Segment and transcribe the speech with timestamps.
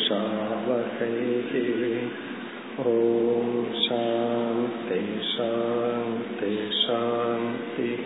[2.91, 3.49] ॐ
[3.85, 4.99] शान्ति
[5.31, 6.53] शान्ति
[6.83, 8.06] शान्तिः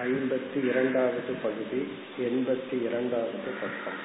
[0.00, 1.80] ஐம்பத்தி இரண்டாவது பகுதி
[2.20, 4.00] எண்பத்தி இரண்டாவது பக்கம்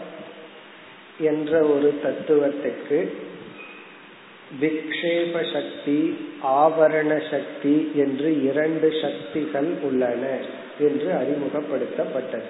[1.20, 3.12] என்ற ஒரு தத்துவத்துக்கு
[4.62, 10.38] விக்ஷேப சக்தி ஆவரண சக்தி என்று இரண்டு சக்திகள் உள்ளன
[10.80, 12.50] என்று அறிமுகப்படுத்தப்பட்டது.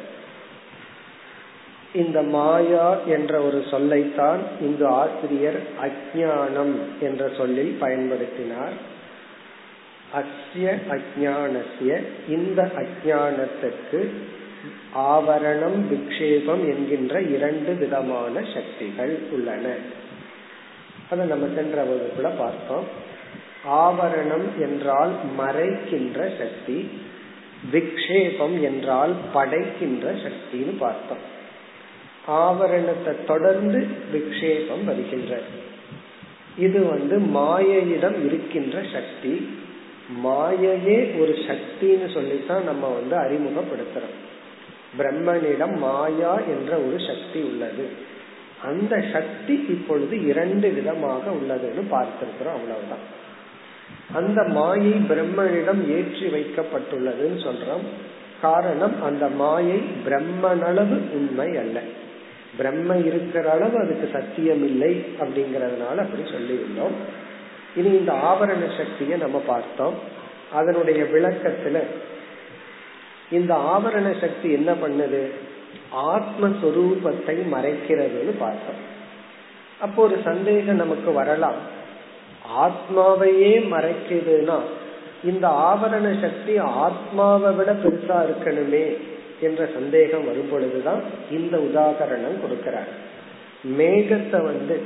[1.94, 8.76] இந்த மாயா என்ற ஒரு சொல்லைத்தான் இங்கு ஆசிரியர் அஜானம் என்ற சொல்லில் பயன்படுத்தினார்.
[10.14, 14.08] அஸ்ய அஜானசிய இந்த அஜானத்துக்கு
[14.96, 19.76] ஆவரணம் விக்ஷேபம் என்கின்ற இரண்டு விதமான சக்திகள் உள்ளன.
[21.10, 23.06] அதை நம்ம சென்ற வகுப்புல பார்த்தோம்.
[23.70, 26.90] ஆவரணம் என்றால் மறைக்கின்ற சக்தி
[27.72, 31.36] விக்ஷேபம் என்றால் படைக்கின்ற சக்தின்னு பார்த்தோம்.
[32.28, 35.66] ஆவரணத்தை தொடர்ந்து விக்ஷேபம் வருகின்றது.
[36.58, 39.50] இது வந்து மாயையிடம் இருக்கின்ற சக்தி.
[40.24, 44.18] மாயையே ஒரு சக்தின்னு சொல்லித்தான் நம்ம வந்து அறிமுகப்படுத்துறோம்.
[44.98, 47.90] பிரம்மனிடம் மாயா என்ற ஒரு சக்தி உள்ளது.
[48.64, 53.06] அந்த சக்தி இப்பொழுது இரண்டு விதமாக உள்ளதுன்னு பார்த்திருக்கிறோம் அவ்வளவுதான்.
[54.14, 57.86] அந்த மாயை பிரம்மனிடம் ஏற்றி வைக்கப்பட்டுள்ளதுன்னு சொல்றோம்.
[58.42, 61.80] காரணம் அந்த மாயை பிரம்மனளவு உண்மை அல்ல.
[62.58, 66.96] பிரம்ம இருக்கிற அளவு அதுக்கு சத்தியம் இல்லை அப்படிங்கறதுனால அப்படி சொல்லியுள்ளோம்
[67.76, 69.94] இனி இந்த ஆவரண சக்தியை நம்ம பார்த்தோம்.
[70.54, 71.80] அதனுடைய விளக்கத்துல
[73.32, 75.22] இந்த ஆவரண சக்தி என்ன பண்ணுது?
[75.96, 78.82] ஆத்மஸ்வரூபத்தை மறைக்கிறதுன்னு பார்த்தோம்.
[79.80, 81.56] அப்போ ஒரு சந்தேகம் நமக்கு வரலாம்.
[82.58, 84.60] ஆத்மாவையே மறைக்குதுன்னா
[85.24, 88.98] இந்த ஆவரண சக்தி ஆத்மாவை விட பெருசா இருக்கணுமே
[89.42, 91.02] என்ற சந்தேகம் வரும் பொழுதுதான்
[91.32, 92.92] இந்த உதாகரணம் கொடுக்கிறார்.
[93.78, 94.82] மேகத்தை வந்து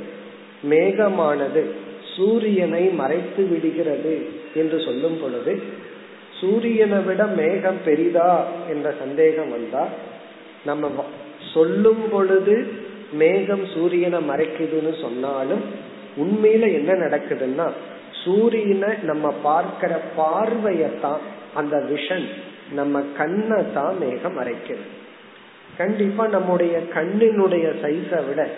[0.70, 1.70] மேகமானது
[2.16, 5.62] சூரியனை மறைத்து விடுகிறது என்று சொல்லும் பொழுது
[6.42, 9.84] சூரியனை விட மேகம் பெரிதா என்ற சந்தேகம் வந்தா
[10.64, 11.04] நம்ம
[11.54, 12.56] சொல்லும் பொழுது
[13.12, 15.64] மேகம் சூரியனை மறைக்குதுன்னு சொன்னாலும்
[16.18, 17.66] உண்மையில என்ன நடக்குதுன்னா
[18.24, 21.22] சூரியனை நம்ம பார்க்கிற பார்வையத்தான்
[21.54, 22.26] அந்த விஷன்
[22.72, 24.88] நம்ம கண்ணை தான் மேகம் மறைக்கிறது
[25.76, 28.48] கண்டிப்பா நம்முடைய கண்ணினுடைய சைஸை விட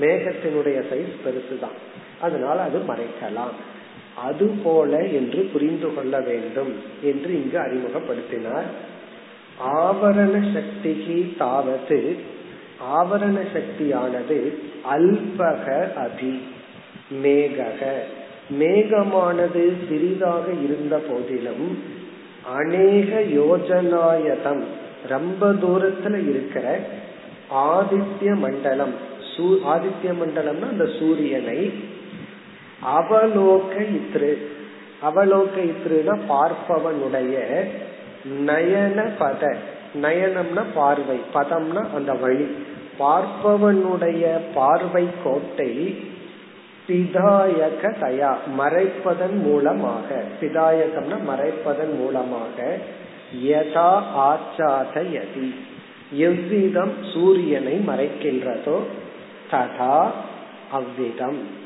[0.00, 1.76] மேகத்தினுடைய சைஸ் பெருசுதான்.
[2.20, 3.54] அதனால அது மறைக்கலாம்.
[4.16, 6.72] அது போல என்று புரிந்து கொள்ள வேண்டும்
[7.02, 8.68] என்று இங்கு அறிமுகப்படுத்தினார்.
[9.64, 12.16] ஆவரண சக்திக்கு தாவது
[12.94, 14.38] ஆவரண சக்தியானது
[14.94, 15.66] அல்பக
[16.06, 16.34] அபி
[17.22, 17.80] மேகக.
[18.60, 21.78] மேகமானது சிறிதாக இருந்த போதிலும்
[22.56, 24.62] அநேக யோஜனாயதம்
[25.08, 26.80] ரொம்ப தூரத்துல இருக்கிற
[27.54, 28.94] ஆதித்ய மண்டலம்
[29.72, 31.72] ஆதித்ய மண்டலம்னா அந்த சூரியனை
[32.84, 34.36] அவலோக இத்ரு.
[35.02, 37.34] அவலோக இத்ருனா பார்ப்பவனுடைய
[38.46, 39.56] நயன பத.
[40.02, 42.46] நயனம்னா பார்வை பதம்னா அந்த வழி.
[42.98, 45.96] பார்ப்பவனுடைய பார்வை கோட்டை
[46.88, 50.22] பிதாயக தயா மறைப்பதன் மூலமாக.
[50.40, 52.76] பிதாயகம்னா மறைப்பதன் மூலமாக.
[53.44, 55.54] யதா ஆச்சாதயதி
[56.12, 58.78] எவ்விதம் சூரியனை மறைக்கின்றதோ
[59.50, 60.10] ததா
[60.72, 61.62] அவ்விதம்.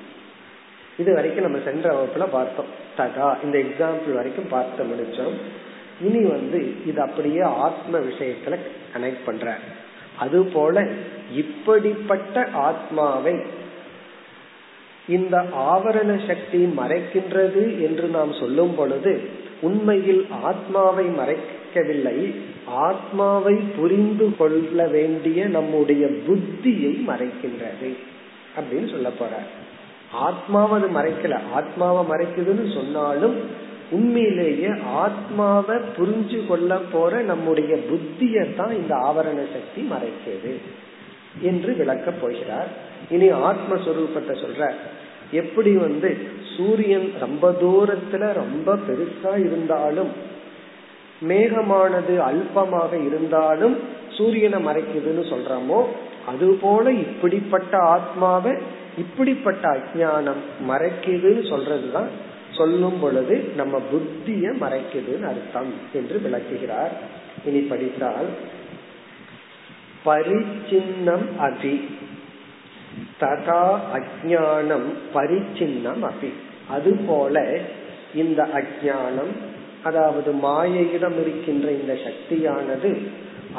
[0.98, 2.70] இது வரைக்கும் நம்ம சென்ற வகுப்புல பார்த்தோம்.
[2.96, 5.36] ததா இந்த எக்ஸாம்பிள் வரைக்கும் பார்த்து முடிச்சோம்.
[6.02, 8.56] இனி வந்து இது அப்படியே ஆத்ம விஷயத்துல
[8.96, 9.56] கனெக்ட் பண்ற
[10.18, 10.86] அது போல
[11.34, 13.34] இப்படிப்பட்ட ஆத்மாவை
[15.08, 19.12] இந்த ஆவரண சக்தி மறைக்கின்றது என்று நாம் சொல்லும் பொழுது
[19.60, 22.34] உண்மையில் ஆத்மாவை மறைக்கவில்லை.
[22.66, 27.90] ஆத்மாவை புரிந்து கொள்ள வேண்டிய நம்முடைய புத்தியை மறைக்கின்றது
[28.58, 29.48] அப்படின்னு சொல்ல போறார்.
[30.12, 31.36] ஆத்மாவை அது மறைக்கல.
[31.54, 33.36] ஆத்மாவை மறைக்குதுன்னு சொன்னாலும்
[33.90, 40.54] உண்மையிலேயே ஆத்மாவை புரிஞ்சு கொள்ள போற நம்முடைய புத்தியை தான் இந்த ஆவரண சக்தி மறைக்கிறது
[41.40, 42.66] என்று விளக்க போகிறார்.
[43.10, 44.70] இனி ஆத்மஸ்வரூபத்தை சொல்ற.
[45.32, 46.16] எப்படி வந்து
[46.56, 50.08] சூரியன் ரொம்ப தூரத்துல ரொம்ப பெருசா இருந்தாலும்
[51.28, 53.76] மேகமானது அல்பமாக இருந்தாலும்
[54.10, 55.84] சூரியனை மறைக்குதுன்னு சொல்றோமோ
[56.26, 58.52] அதுபோல இப்படிப்பட்ட ஆத்மாவை
[58.98, 62.08] இப்படிப்பட்ட அஜானம் மறைக்குதுன்னு சொல்றதுதான்
[62.56, 66.92] சொல்லும் பொழுது நம்ம புத்திய மறைக்குதுன்னு அர்த்தம் என்று விளக்குகிறார்.
[67.44, 68.26] இனி படித்தால்
[70.04, 71.74] பரிச்சின்னம் அபி.
[73.20, 76.32] ததா அஜானம் பரிச்சின்னம் அபி.
[76.68, 77.58] அதுபோல
[78.14, 79.32] இந்த அஜானம்
[79.82, 82.98] அதாவது மாயையிடம் இருக்கின்ற இந்த சக்தியானது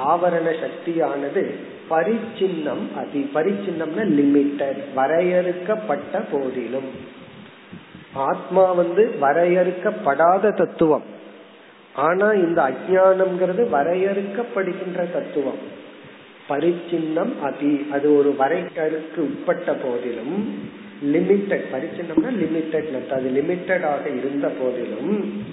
[0.08, 1.44] ஆவரண சக்தியானது
[1.90, 6.92] பரிச்சின்னம் அதி பரிச்சின்னம்னா லிமிட்டட் வரையறுக்கப்பட்ட போதிலும்.
[8.14, 11.04] ஆத்மா வந்து வரையறுக்கப்படாத தத்துவம்.
[11.94, 15.78] ஆனா இந்த அஜானம்ங்கிறது வரையறுக்கப்படுகின்ற தத்துவம்.
[16.50, 20.68] பரிச்சின்னம் அதி அது ஒரு வரைக்கருக்கு உட்பட்ட போதிலும்
[21.04, 25.44] லிமிட்டட் பரிச்சின்னம்னா லிமிட்டட்னஸ் அது லிமிட்டடாக இருந்த போதிலும்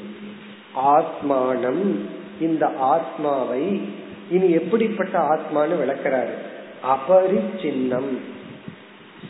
[0.86, 1.96] ஆத்மானம்
[2.40, 3.80] இந்த ஆத்மாவை
[4.30, 6.30] இனி எப்படிப்பட்ட ஆத்மான்னு விளக்கிறாரு.
[6.84, 8.18] அபரிச்சின்னம்.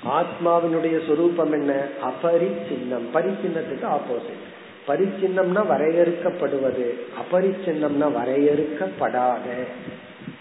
[0.05, 1.87] ஆத்மாவினுடைய சொரூபம் என்ன?
[2.03, 3.07] அபரிச்சின்னம்.
[3.15, 4.55] பரிச்சின்னத்துக்கு ஆப்போசிட்
[4.89, 6.91] பரிச்சின்னம்னா வரையறுக்கப்படுவது.
[7.23, 9.67] அபரிச்சின்னம்னா வரையறுக்கப்படாத.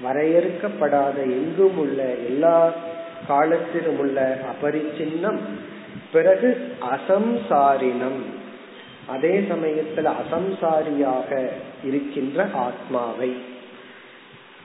[0.03, 2.73] வரையறுக்கப்படாத எங்கும் உள்ள எல்லா
[3.27, 5.39] காலத்திலும் உள்ள அபரிச்சின்னம்.
[6.11, 8.21] பிறகு அசம்சாரினம்.
[9.07, 11.47] அதே சமயத்துல அசம்சாரியாக
[11.83, 13.53] இருக்கின்ற ஆத்மாவை.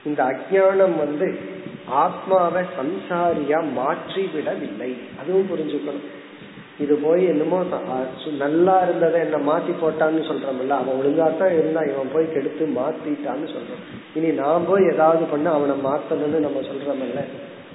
[0.09, 1.27] இந்த அஜானம் வந்து
[2.03, 4.89] ஆத்மாவை சம்சாரியா மாற்றி விடவில்லை
[5.21, 6.07] அதுவும் புரிஞ்சுக்கணும்.
[6.83, 7.57] இது போய் என்னமோ
[8.43, 13.83] நல்லா இருந்ததை என்ன மாத்தி போட்டான்னு சொல்றோம்ல அவன் ஒழுங்காத்தான் இருந்தா இவன் போய் கெடுத்து மாத்திட்டான்னு சொல்றான்
[14.17, 17.23] இனி நான் போய் ஏதாவது பண்ண அவனை மாத்தணும்னு நம்ம சொல்றோம்ல.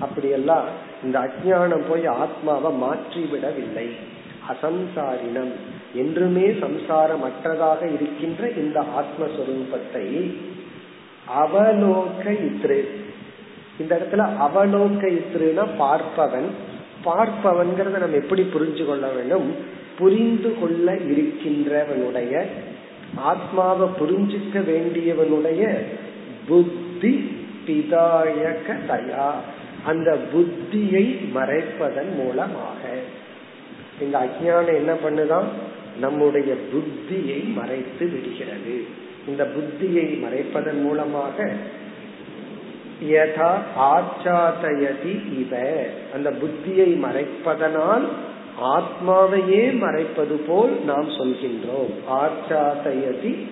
[0.04, 0.66] அப்படியெல்லாம்
[1.04, 3.87] இந்த அஜானம் போய் ஆத்மாவை மாற்றி விடவில்லை
[4.52, 5.54] அசம்சாரினம்.
[6.02, 10.06] என்றுமே சம்சாரமற்றதாக இருக்கின்ற இந்த ஆத்மஸ்வரூபத்தை
[11.26, 12.85] அவலோக இத்ரு
[13.78, 16.49] இந்த இடத்துல அவலோக இத்ருனா பார்ப்பவன்.
[17.04, 19.54] பார்ப்பவன்கிறத நம்ம எப்படி புரிஞ்சு கொள்ள வேண்டும்
[19.99, 22.45] புரிந்து கொள்ள இருக்கின்றவனுடைய
[23.14, 25.78] ஆத்மாவை புரிஞ்சுக்க வேண்டியவனுடைய
[26.49, 29.30] புத்தி பிதாயக தயா.
[29.85, 32.99] அந்த புத்தியை மறைப்பதன் மூலமாக.
[34.00, 35.45] இந்த அஜானம் என்ன பண்ணுதான்?
[36.00, 39.04] நம்முடைய புத்தியை மறைத்து விடுகிறது.
[39.28, 41.52] இந்த புத்தியை மறைப்பதன் மூலமாக
[43.04, 45.76] யதா ஆச்சாதயதி இவ.
[46.14, 48.09] அந்த புத்தியை மறைப்பதனால்
[48.62, 51.92] ஆத்மாவையே மறைப்பது போல் நாம் சொல்கின்றோம்.
[52.11, 53.47] ஆச்சாதயதி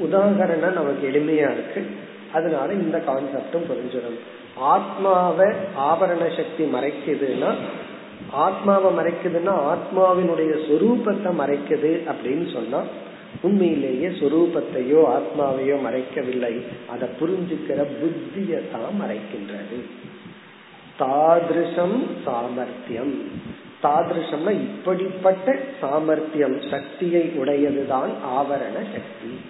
[0.00, 1.86] உதாகரணம் நமக்கு எளிமையா இருக்கு.
[2.32, 4.18] அதனால இந்த கான்செப்டும் புரிஞ்சிடும்.
[4.60, 5.46] ஆத்மாவை
[5.78, 7.54] ஆபரண சக்தி மறைக்குதுன்னா
[8.32, 12.82] ஆத்மாவை மறைக்குதுன்னா ஆத்மாவினுடைய சொரூபத்தை மறைக்குது அப்படின்னு சொன்னா
[13.42, 16.62] உண்மையிலேயே சொரூபத்தையோ ஆத்மாவையோ மறைக்கவில்லை.
[16.88, 19.78] அதை புரிஞ்சுக்கிற புத்தியை தான் மறைக்கின்றது.
[20.98, 23.14] தாதிருஷம் சாமர்த்தியம்.
[23.82, 29.40] தாதிருஷம்னா இப்படிப்பட்ட சாமர்த்தியம் சக்தியை உடையதுதான் ஆவரண சக்தி.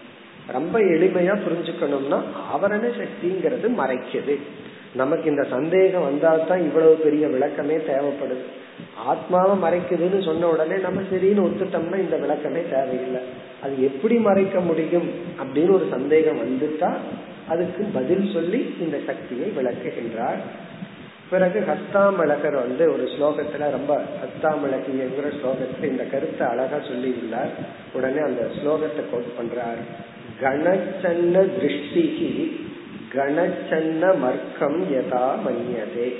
[0.52, 2.20] ரொம்ப எளிமையா புரிஞ்சுக்கணும்னா
[2.54, 4.38] ஆவரண சக்திங்கிறது மறைக்குது.
[4.94, 8.44] நமக்கு இந்த சந்தேகம் வந்தால்தான் இவ்வளவு பெரிய விளக்கமே தேவைப்படுது.
[9.04, 13.20] ஆத்மாவை மறைக்குதுன்னு சொன்ன உடனே நம்ம சரின்னு ஒத்துட்டோம்னா இந்த விளக்கமே தேவையில்லை.
[13.62, 15.10] அது எப்படி மறைக்க முடியும்
[15.42, 16.96] அப்படின்னு ஒரு சந்தேகம் வந்துட்டா
[17.48, 20.38] அதுக்கு பதில் சொல்லி இந்த சக்தியை விளக்குகின்றார்.
[21.30, 27.50] பிறகு ஹஸ்தாமலகர் வந்து ஒரு ஸ்லோகத்துல ரொம்ப ஹஸ்தாமலகிங்கிற ஸ்லோகத்துல இந்த கருத்தை அழகா சொல்லி உள்ளார்
[27.92, 29.80] உடனே அந்த ஸ்லோகத்தை கோட் பண்றார்.
[30.42, 32.50] கணச்சன்ன திருஷ்டிக்கு
[33.14, 36.12] கணச்சன்ன மர்க்கம் யதா மன்யதே.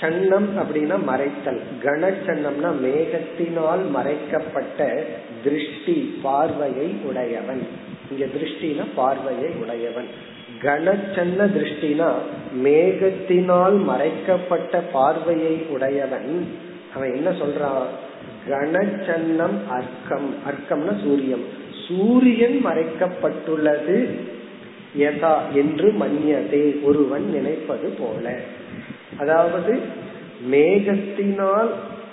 [0.00, 1.60] சன்னம் அப்படின்னா மறைத்தல்.
[1.82, 5.04] கணச்சன்னம்னா மேகத்தினால் மறைக்கப்பட்ட
[5.44, 7.66] திருஷ்டி பார்வையை உடையவன்.
[8.10, 10.06] இங்க திருஷ்டினா பார்வையை உடையவன்.
[10.62, 12.12] கணச்சன்ன திருஷ்டினா
[12.64, 16.48] மேகத்தினால் மறைக்கப்பட்ட பார்வையை உடையவன்.
[16.94, 17.86] அவன் என்ன சொல்றான்?
[18.48, 20.34] கணச்சன்னம் அர்க்கம்.
[20.46, 21.44] அர்க்கம்னா சூரியம்.
[21.88, 24.18] சூரியன் மறைக்கப்பட்டுள்ளது
[24.96, 28.38] யதா என்று மன்னியதே ஒருவன் நினைப்பது போல.
[29.18, 29.78] அதாவது
[30.50, 31.68] மேகத்தினால்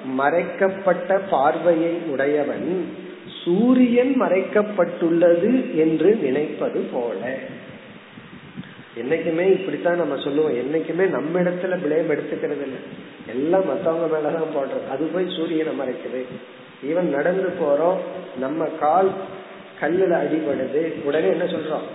[0.06, 2.86] மறைக்கப்பட்ட பார்வையை உடையவன்
[3.44, 7.38] சூரியன் மறைக்கப்பட்டுள்ளது என்று நினைப்பது போல.
[9.00, 10.54] என்னைக்குமே இப்படித்தான் நம்ம சொல்லுவோம்.
[10.54, 12.82] என்னைக்குமே நம்ம இடத்துல பிளேம் எடுத்துக்கிறது இல்லை.
[13.30, 16.22] எல்லாம் மத்தவங்க மேலதான் போடுறோம் அது போய் சூரியனை மறைக்குது.
[16.86, 17.98] ஈவன் நடந்து போறோம்
[18.40, 19.10] நம்ம கால்
[19.82, 21.04] கல்லுல அடிபடுது.
[21.04, 21.88] உடனே என்ன சொல்றோம்?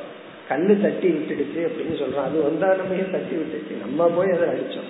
[0.50, 3.80] கண்ணு தட்டி விட்டுடுச்சு அப்படின்னு சொல்றோம் அது வந்தாலுமே தட்டி விட்டுச்சு?
[3.80, 4.88] நம்ம போய் அதை அடிச்சோம்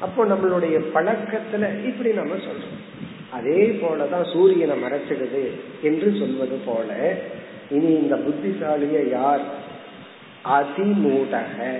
[0.00, 2.76] அப்போ நம்மளுடைய பழக்கத்துல இப்படி நம்ம சொல்றோம்.
[3.30, 5.48] அதே போலதான் சூரியனை மறைச்சிடுது
[5.82, 7.14] என்று சொல்வது போல
[7.70, 9.40] இனி இந்த புத்திசாலிய யார்?
[10.44, 11.76] அதிமூடக.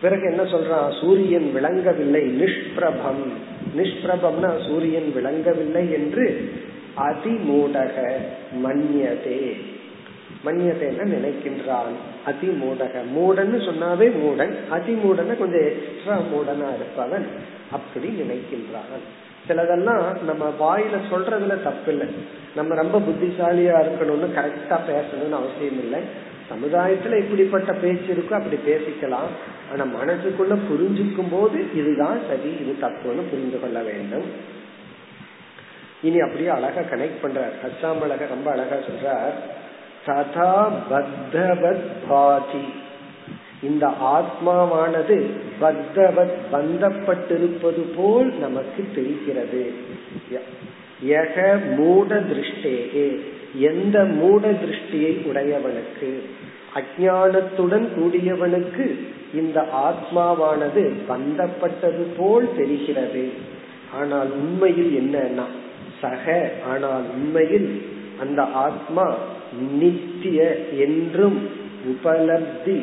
[0.00, 1.00] பிறகு என்ன சொல்றான்?
[1.00, 3.24] சூரியன் விளங்கவில்லை நிஷ்பிரபம்.
[3.76, 6.52] நிஷ்பிரபம்னா சூரியன் விளங்கவில்லை என்று
[6.96, 8.14] அதிமூடக
[8.64, 9.60] மன்யதே.
[10.44, 11.94] மன்யதேன்னு நினைக்கின்றான்.
[12.26, 13.02] அதிமூடக.
[13.16, 14.54] மூடன்னு சொன்னாவே மூடன்.
[14.70, 17.26] அதிமூடன கொஞ்சம் எக்ஸ்ட்ரா மூடனா இருப்பவன்
[17.70, 19.00] அப்படி நினைக்கின்றான்.
[19.48, 22.06] சிலதெல்லாம் நம்ம வாயில சொல்றதுல தப்பு இல்லை
[22.54, 26.00] நம்ம ரொம்ப புத்திசாலியா இருக்கணும்னு கரெக்டா பேசணும்னு அவசியம் இல்லை.
[26.50, 29.30] சமுதாயத்துல இப்படிப்பட்ட பேச்சு இருக்கோ அப்படி பேசிக்கலாம்.
[29.72, 34.58] ஆனா மனசுக்குள்ள புரிஞ்சுக்கும் போது இதுதான் சரி இது தப்புன்னு புரிந்து கொள்ள வேண்டும்.
[36.02, 37.52] இனி அப்படியே அழகா கனெக்ட் பண்றார்.
[37.62, 39.32] அஸ்ஸாம் அழகா ரொம்ப அழகா சொல்றார்.
[40.06, 42.64] சதா பத்தவத் பாதி
[43.62, 45.16] இந்த ஆத்மாவானது
[45.60, 49.72] பத்தவத் பந்தப்பட்டிருப்பது போல் நமக்கு தெரிகிறது.
[51.04, 53.20] யக மூட திருஷ்டேகே
[53.58, 56.10] எந்த மூட திருஷ்டியை உடையவனுக்கு?
[56.74, 58.86] அஜானத்துடன் கூடியவனுக்கு
[59.34, 63.28] இந்த ஆத்மாவானது பந்தப்பட்டது போல் தெரிகிறது.
[63.94, 65.46] ஆனால் உண்மையில் என்னன்னா
[66.00, 67.82] சக ஆனால் உண்மையில்
[68.20, 69.04] அந்த ஆத்மா
[69.78, 70.40] நித்திய
[70.78, 71.38] என்றும்
[71.86, 72.76] உபலப்தி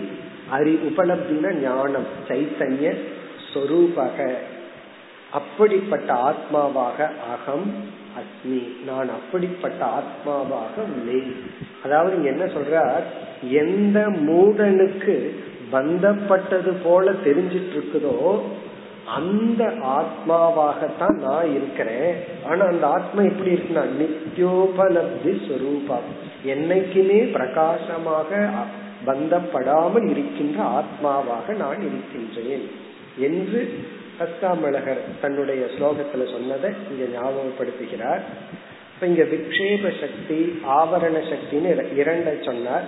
[0.50, 2.96] அறி உபலப்தின ஞானம் சைத்தன்ய
[3.53, 4.17] சொரூபக.
[5.32, 7.67] அப்படிப்பட்ட ஆத்மாவாக அகம்
[8.20, 11.34] அஸ்மி நான் அப்படிப்பட்ட ஆத்மாவாக உள்ளேன்
[11.84, 13.03] அதாவது என்ன சொல்றார்?
[13.63, 15.15] எந்த மூடனுக்கு
[15.72, 18.15] பந்தப்பட்டது போல தெரிஞ்சிட்டு இருக்குதோ
[19.16, 22.16] அந்த ஆத்மாவாகத்தான் நான் இருக்கிறேன்.
[22.46, 26.08] ஆனா அந்த ஆத்மா எப்படி இருக்குன்னா நித்தியோபலப்தி ஸ்வரூபம்.
[26.46, 28.50] என்னைக்குமே பிரகாசமாக
[29.06, 32.70] பந்தப்படாமல் இருக்கின்ற ஆத்மாவாக நான் இருக்கின்றேன்
[33.18, 33.80] என்று
[34.20, 38.20] அஸ்தாமலகர் தன்னுடைய ஸ்லோகத்துல சொன்னதை இங்க ஞாபகப்படுத்துகிறார்.
[38.94, 42.84] இப்ப இங்க விக்ஷேப சக்தி ஆவரண சக்தின்னு இரண்டை சொன்னார்.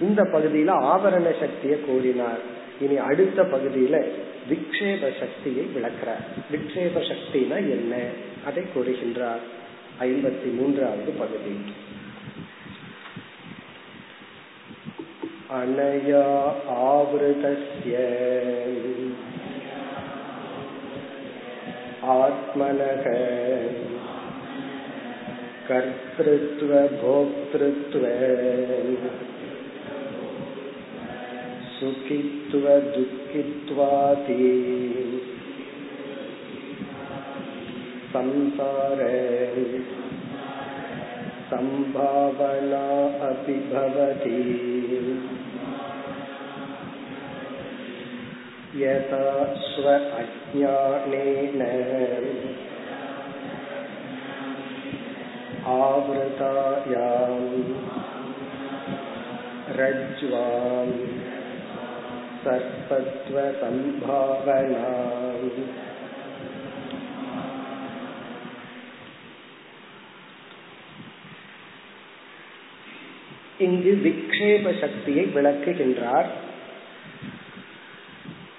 [0.00, 2.38] இந்த பகுதியில ஆவரண சக்தியை கூறினார்.
[2.80, 4.04] இனி அடுத்த பகுதியில
[4.49, 7.93] விக்ஷேப சக்தியை விளக்குறார் விக்ஷேப சக்தினா என்ன
[8.45, 9.45] அதை கூறுகின்றார்
[10.01, 11.55] ஐம்பத்தி மூன்றாவது பகுதி
[15.51, 16.21] अनया
[16.83, 17.95] आवृतस्य
[22.13, 23.05] आत्मनः
[26.67, 28.03] कर्तृत्वभोक्तृत्व
[31.79, 32.75] सुखित्वदुःखित्वाति
[38.13, 39.01] संसार
[41.49, 42.85] सम्भावना
[43.27, 44.39] अपि भवति
[48.77, 49.27] यथा
[49.65, 49.89] स्व
[50.21, 51.61] अज्ञानेन
[55.75, 57.53] आवृतायाम्
[59.79, 61.18] रज्ज्वाम्
[62.43, 64.85] सर्पत्वसम्भावना
[73.59, 76.27] இங்கு விக்ஷேப சக்தியை விளக்குகின்றார்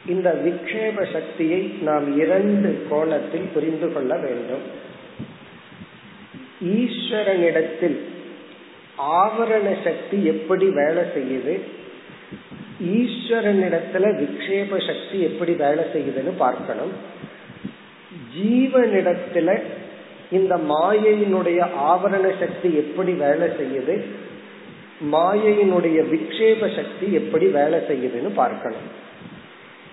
[0.06, 4.62] இந்த விக்ஷேப சக்தியை நாம் இரண்டு கோணத்தில் புரிந்து கொள்ள வேண்டும்
[6.76, 7.98] ஈஸ்வரனிடத்தில்
[9.16, 11.60] ஆவரண சக்தி எப்படி வேலை செய்யுது
[12.85, 16.91] ஈஸ்வரனிடத்துல விக்ஷேப சக்தி எப்படி வேலை செய்யுதுன்னு பார்க்கணும்.
[18.37, 19.61] ஜீவனிடத்துல
[20.31, 24.03] இந்த மாயையினுடைய ஆவரண சக்தி எப்படி வேலை செய்யுது?
[25.11, 28.87] மாயையினுடைய விக்ஷேப சக்தி எப்படி வேலை செய்யுதுன்னு பார்க்கணும்.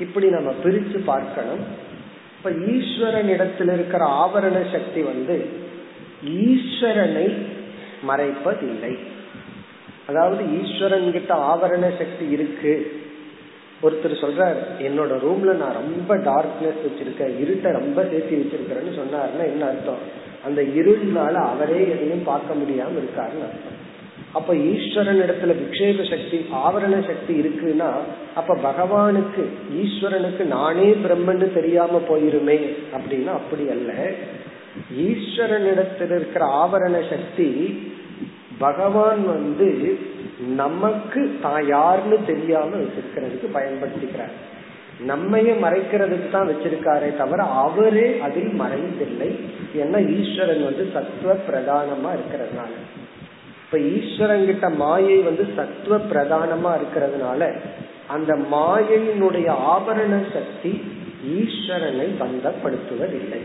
[0.00, 1.64] இப்படி நம்ம பிரிச்சு பார்க்கணும்.
[2.37, 5.47] இப்ப ஈஸ்வரன் இடத்தில் இருக்கிற ஆவரண சக்தி வந்து
[6.25, 7.37] ஈஸ்வரனை
[8.09, 8.99] மறைப்பதில்லை.
[10.09, 12.73] அதாவது ஈஸ்வரன் கிட்ட ஆவரண சக்தி இருக்கு.
[13.83, 20.00] ஒருத்தர் சொல்றார் என்னோட ரூம்ல நான் ரொம்ப டார்க்னஸ் வச்சிருக்கேன் இருட்டை ரொம்ப சேர்த்து வச்சிருக்கிறேன்னு சொன்னாருன்னா என்ன அர்த்தம்?
[20.45, 23.77] அந்த இருள்னால அவரே எதையும் பார்க்க முடியாம இருக்காருன்னு அர்த்தம்.
[24.33, 27.90] அப்ப ஈஸ்வரன் இடத்துல விக்ஷேப சக்தி ஆவரண சக்தி இருக்குன்னா
[28.35, 29.44] அப்ப பகவானுக்கு
[29.83, 32.59] ஈஸ்வரனுக்கு நானே பிரம்மன்னு தெரியாம போயிருமே
[32.92, 33.92] அப்படின்னா அப்படி அல்ல.
[34.97, 37.49] ஈஸ்வரனிடத்தில் இருக்கிற ஆவரண சக்தி
[38.59, 39.68] பகவான் வந்து
[40.57, 44.35] நமக்கு தான் யாருன்னு தெரியாம வச்சிருக்கிறதுக்கு பயன்படுத்திக்கிறார்.
[45.07, 49.31] நம்மையே மறைக்கிறதுக்கு தான் வச்சிருக்காரே தவிர அவரே அதில் மறைந்தில்லை
[49.83, 52.73] ஏன்னா ஈஸ்வரன் வந்து சத்துவ பிரதானமா இருக்கிறதுனால.
[53.64, 57.51] இப்ப ஈஸ்வரன் கிட்ட மாயை வந்து சத்துவ பிரதானமா இருக்கிறதுனால
[58.07, 60.73] அந்த மாயையினுடைய ஆபரண சக்தி
[61.38, 63.42] ஈஸ்வரனை பந்தப்படுத்துவதில்லை.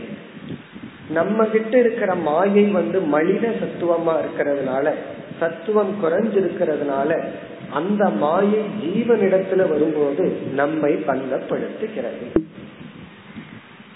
[1.10, 4.92] நம்ம கிட்ட இருக்கிற மாயை வந்து மனித சத்துவமா இருக்கிறதுனால
[5.40, 7.24] சத்துவம் குறைஞ்சிருக்கிறதுனால
[7.70, 12.42] அந்த மாயை ஜீவனிடத்துல வரும்போது நம்மை பந்தப்படுத்துகிறது.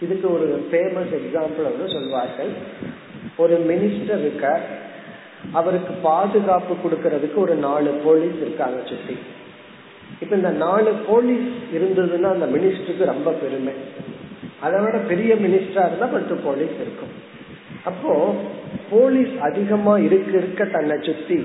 [0.00, 2.48] இதுக்கு ஒரு ஃபேமஸ் எக்ஸாம்பிள் வந்து சொல்வார்கள்.
[3.36, 4.60] ஒரு மினிஸ்டர் இருக்கார்.
[5.52, 9.18] அவருக்கு பாதுகாப்பு கொடுக்கறதுக்கு ஒரு நாலு போலீஸ் இருக்காங்க சுத்தி.
[10.20, 13.72] இப்ப இந்த நாலு போலீஸ் இருந்ததுன்னா அந்த மினிஸ்டருக்கு ரொம்ப பெருமை.
[14.64, 17.14] அதை விட பெரிய மினிஸ்டரா இருந்தா பத்து போலீஸ் இருக்கும்.
[17.84, 18.12] அப்போ
[18.90, 21.38] போலீஸ் அதிகமா இருக்க இருக்க தன்னை சுத்தி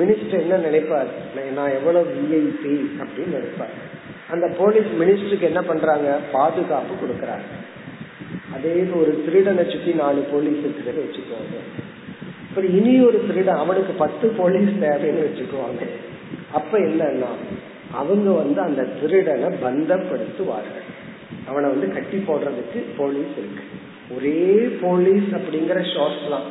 [0.00, 1.10] மினிஸ்டர் என்ன நினைப்பார்?
[1.58, 3.74] நான் எவ்வளவு விஐபி அப்படின்னு நினைப்பார்.
[4.32, 6.08] அந்த போலீஸ் மினிஸ்டருக்கு என்ன பண்றாங்க?
[6.32, 7.48] பாதுகாப்பு கொடுக்கறாங்க
[8.54, 11.58] அதே ஒரு திருடனை சுத்தி நாலு போலீஸ் இருக்கிறத வச்சுக்கோங்க.
[12.48, 15.82] அப்புறம் இனி ஒரு திருடன் அவனுக்கு பத்து போலீஸ் தேவைன்னு வச்சுக்குவாங்க
[16.58, 17.32] அப்ப என்னன்னா
[18.00, 20.88] அவங்க வந்து அந்த திருடனை பந்தப்படுத்துவார்கள்.
[21.48, 23.64] அவனை வந்து கட்டி போடுறதுக்கு போலீஸ் இருக்கு.
[24.14, 26.48] ஒரே போலீஸ் அப்படிங்கிற ஷோஸ்லாம்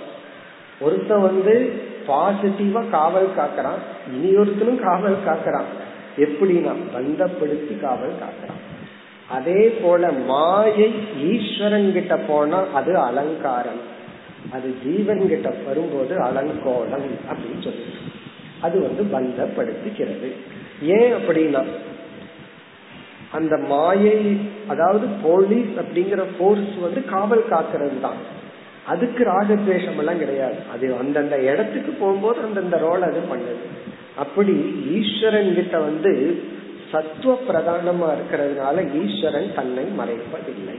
[0.79, 1.71] ஒருத்தன் வந்து
[2.07, 3.81] பாசிட்டிவா காவல் காக்கிறான்.
[4.13, 5.69] இனி ஒருத்தனும் காவல் காக்கிறான்.
[6.17, 8.61] எப்படின்னா பந்தப்படுத்தி காவல் காக்கிறான்.
[9.29, 10.93] அதே போல மாயை
[11.31, 13.81] ஈஸ்வரன் கிட்ட போனா அது அலங்காரம்.
[14.51, 17.83] அது ஜீவன் கிட்ட வரும்போது அலங்கோலம் அப்படின்னு சொல்லி
[18.61, 20.29] அது வந்து பந்தப்படுத்துகிறது.
[20.81, 21.65] ஏன் அப்படின்னா
[23.37, 24.19] அந்த மாயை
[24.73, 28.19] அதாவது போலீஸ் அப்படிங்கிற போர்ஸ் வந்து காவல் காக்கிறது தான்
[28.91, 30.59] அதுக்கு ராகத்வேஷம் எல்லாம் கிடையாது.
[30.73, 33.65] அது அந்தந்த இடத்துக்கு போகும்போது அந்தந்த ரோல் அது பண்ணுது.
[34.23, 34.53] அப்படி
[34.99, 36.13] ஈஸ்வரன் கிட்ட வந்து
[36.91, 40.77] சத்துவ பிரதானமா இருக்கிறதுனால ஈஸ்வரன் தன்னை மறைப்பதில்லை.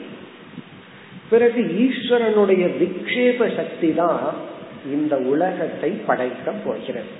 [1.32, 4.24] பிறகு ஈஸ்வரனுடைய விக்ஷேப சக்தி தான்
[4.96, 7.12] இந்த உலகத்தை படைக்க போகிறது.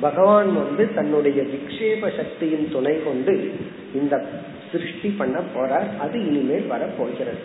[0.00, 3.52] பகவான் வந்து தன்னுடைய விக்ஷேப சக்தியின் துணை கொண்டு
[3.94, 4.24] இந்த
[4.72, 5.88] சிருஷ்டி பண்ண போறார்.
[5.98, 7.42] அது இனிமேல் வர போகிறது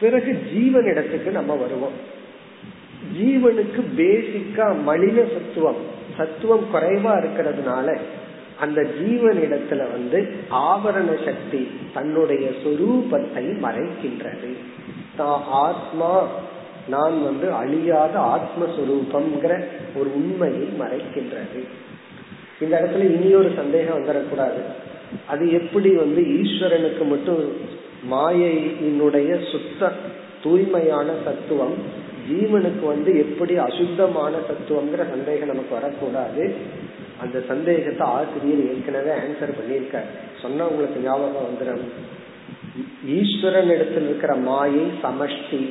[0.00, 1.96] பிறகு ஜீவனிடத்துக்கு நம்ம வருவோம்.
[3.18, 5.80] ஜீவனுக்கு பேசிக்கா மலின சத்துவம்
[6.16, 7.98] சத்துவம் குறைவா இருக்கிறதுனால
[8.60, 10.18] அந்த ஜீவன் இடத்துல வந்து
[10.50, 14.50] ஆவரண சக்தி தன்னுடைய சொரூபத்தை மறைக்கின்றது.
[15.50, 16.28] ஆத்மா
[16.88, 19.52] நான் வந்து அழியாத ஆத்மஸ்வரூபம்ங்கிற
[19.96, 21.60] ஒரு உண்மையை மறைக்கின்றது.
[22.60, 24.60] இந்த இடத்துல இனி ஒரு சந்தேகம் வந்துடக்கூடாது
[25.26, 27.42] அது எப்படி வந்து ஈஸ்வரனுக்கு மட்டும்
[28.10, 29.92] மாயையினுடைய சுத்த
[30.42, 31.76] தூய்மையான தத்துவம்
[32.28, 36.44] ஜீவனுக்கு வந்து எப்படி அசுத்தமான தத்துவம்ங்கிற சந்தேகம் நமக்கு வரக்கூடாது.
[37.22, 40.08] அந்த சந்தேகத்தை ஆசிரியர் ஏற்கனவே ஆன்சர் பண்ணியிருக்காரு.
[40.42, 41.84] சொன்னா உங்களுக்கு ஞாபகம் வந்துடும்
[43.18, 45.62] ஈஸ்வரன் இடத்துல இருக்கிற மாயை சமஷ்டி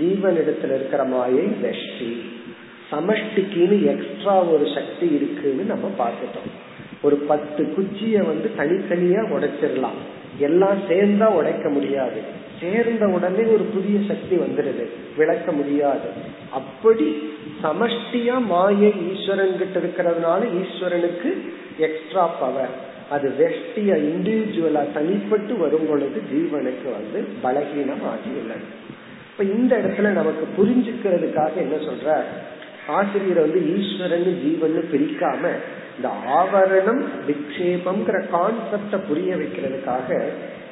[0.00, 2.20] ஜீவனிடத்துல இருக்கிற மாயை வெஷ்டி.
[2.92, 6.50] சமஷ்டிக்குன்னு எக்ஸ்ட்ரா ஒரு சக்தி இருக்குன்னு நம்ம பார்த்துட்டோம்.
[7.02, 10.00] ஒரு பத்து குச்சிய வந்து தனித்தனியா உடைச்சிடலாம்.
[10.38, 12.20] எல்லாம் சேர்ந்தா உடைக்க முடியாது.
[12.60, 14.86] சேர்ந்த உடனே ஒரு புதிய சக்தி வந்துடுது.
[15.16, 16.08] விளக்க முடியாது.
[16.50, 21.30] அப்படி சமஷ்டியா மாயை ஈஸ்வரன் கிட்ட இருக்கிறதுனால ஈஸ்வரனுக்கு
[21.78, 28.80] எக்ஸ்ட்ரா பவர் அது வெஷ்டியா இண்டிவிஜுவலா தனிப்பட்டு வரும் பொழுது ஜீவனுக்கு வந்து பலகீனம் ஆகியுள்ளது
[29.42, 32.22] இப்ப இந்த இடத்துல நமக்கு புரிஞ்சுக்கிறதுக்காக என்ன சொல்ற?
[32.86, 35.48] ஆசிரியர் வந்து ஈஸ்வரன் ஜீவன் பிரிக்காம
[35.96, 40.22] இந்த ஆவரணம் விக்ஷேபம்ங்கிற கான்செப்ட புரிய வைக்கிறதுக்காக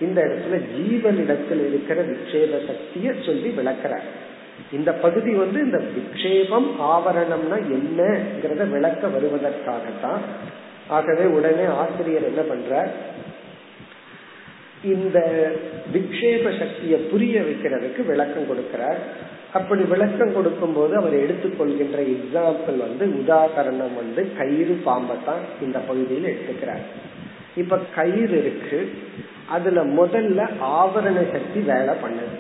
[0.01, 4.07] இந்த இடத்துல ஜீவனிடத்தில் இருக்கிற விக்ஷேப சக்திய சொல்லி விளக்கிறார்.
[4.73, 10.21] இந்த பகுதி வந்து இந்த விக்ஷேபம் ஆவரணம்னா என்னங்கிறத விளக்க வருவதற்காகத்தான்.
[10.87, 12.91] ஆகவே உடனே ஆசிரியர் என்ன பண்ற
[14.83, 15.19] இந்த
[15.93, 19.01] விக்ஷேப சக்தியை புரிய வைக்கிறதுக்கு விளக்கம் கொடுக்கிறார்.
[19.53, 26.31] அப்படி விளக்கம் கொடுக்கும் போது அவர் எடுத்துக்கொள்கின்ற எக்ஸாம்பிள் வந்து உதாகரணம் வந்து கயிறு பாம்பை தான் இந்த பகுதியில்
[26.33, 26.85] எடுத்துக்கிறார்.
[27.57, 28.93] இப்ப கயிறு இருக்கு
[29.49, 32.37] அதுல முதல்ல ஆவரண சக்தி வேலை பண்ணுது.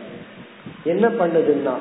[0.84, 1.74] என்ன பண்ணுதுன்னா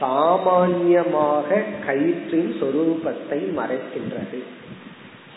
[0.00, 4.38] சாமான்யமாக கயிற்றின் சொரூபத்தை மறைக்கின்றது.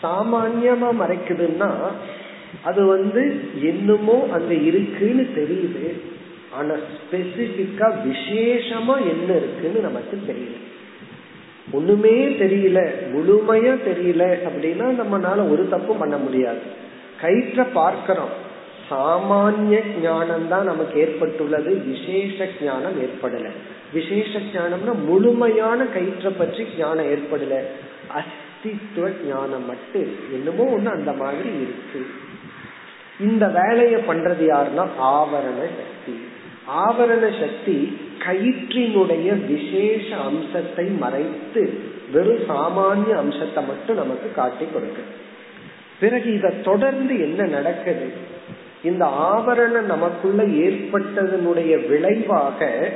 [0.02, 1.70] சாமான்யமா மறைக்குதுன்னா
[2.62, 6.00] அது வந்து என்னமோ அங்க இருக்குன்னு தெரியுது.
[6.52, 10.56] ஆனா ஸ்பெசிபிக்கா விசேஷமா என்ன இருக்குன்னு நமக்கு தெரியல.
[11.72, 12.80] ஒண்ணுமே தெரியல
[13.14, 16.58] முழுமையா தெரியல அப்படின்னா நம்மனால ஒரு தப்பும் பண்ண முடியாது.
[17.22, 18.42] கயிற்ற பார்க்கிறோம்.
[18.90, 23.48] சாமானிய ஞானம் தான் நமக்கு ஏற்பட்டுள்ளது விசேஷ ஞானம் ஏற்படல.
[23.92, 27.60] விசேஷ ஞானம்னா முழுமையான கயிற்ற பற்றி ஞானம் ஏற்படல.
[28.14, 30.08] அஸ்தித்வ ஞானம் மட்டும்.
[30.32, 32.06] என்னமோ ஒண்ணு அந்த மாதிரி இருக்கு.
[33.20, 36.14] இந்த வேலையை பண்றது யாருன்னா ஆவரண சக்தி.
[36.68, 41.78] ஆவரண சக்தி கயிற்றினுடைய விசேஷ அம்சத்தை மறைத்து
[42.12, 45.02] வெறும் சாமானிய அம்சத்தை மட்டும் நமக்கு காட்டி கொடுக்கு.
[46.00, 48.10] பிறகு இத தொடர்ந்து என்ன நடக்குது?
[48.84, 52.92] இந்த ஆவரணம் நமக்குள்ள ஏற்பட்டதனுடைய விளைவாக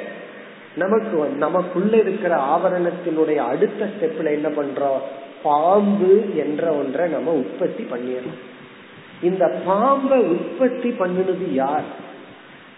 [0.76, 5.00] நமக்கு நமக்குள்ள இருக்கிற ஆவரணத்தினுடைய அடுத்த ஸ்டெப்ல என்ன பண்றோம்?
[5.42, 8.47] பாம்பு என்ற ஒன்றை நம்ம உற்பத்தி பண்ணிடலாம்.
[9.22, 12.06] இந்த பாம்பை உற்பத்தி பண்ணினது யார்?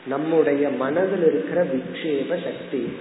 [0.06, 2.92] நம்முடைய மனதில் இருக்கிற விக்ஷேப சக்தி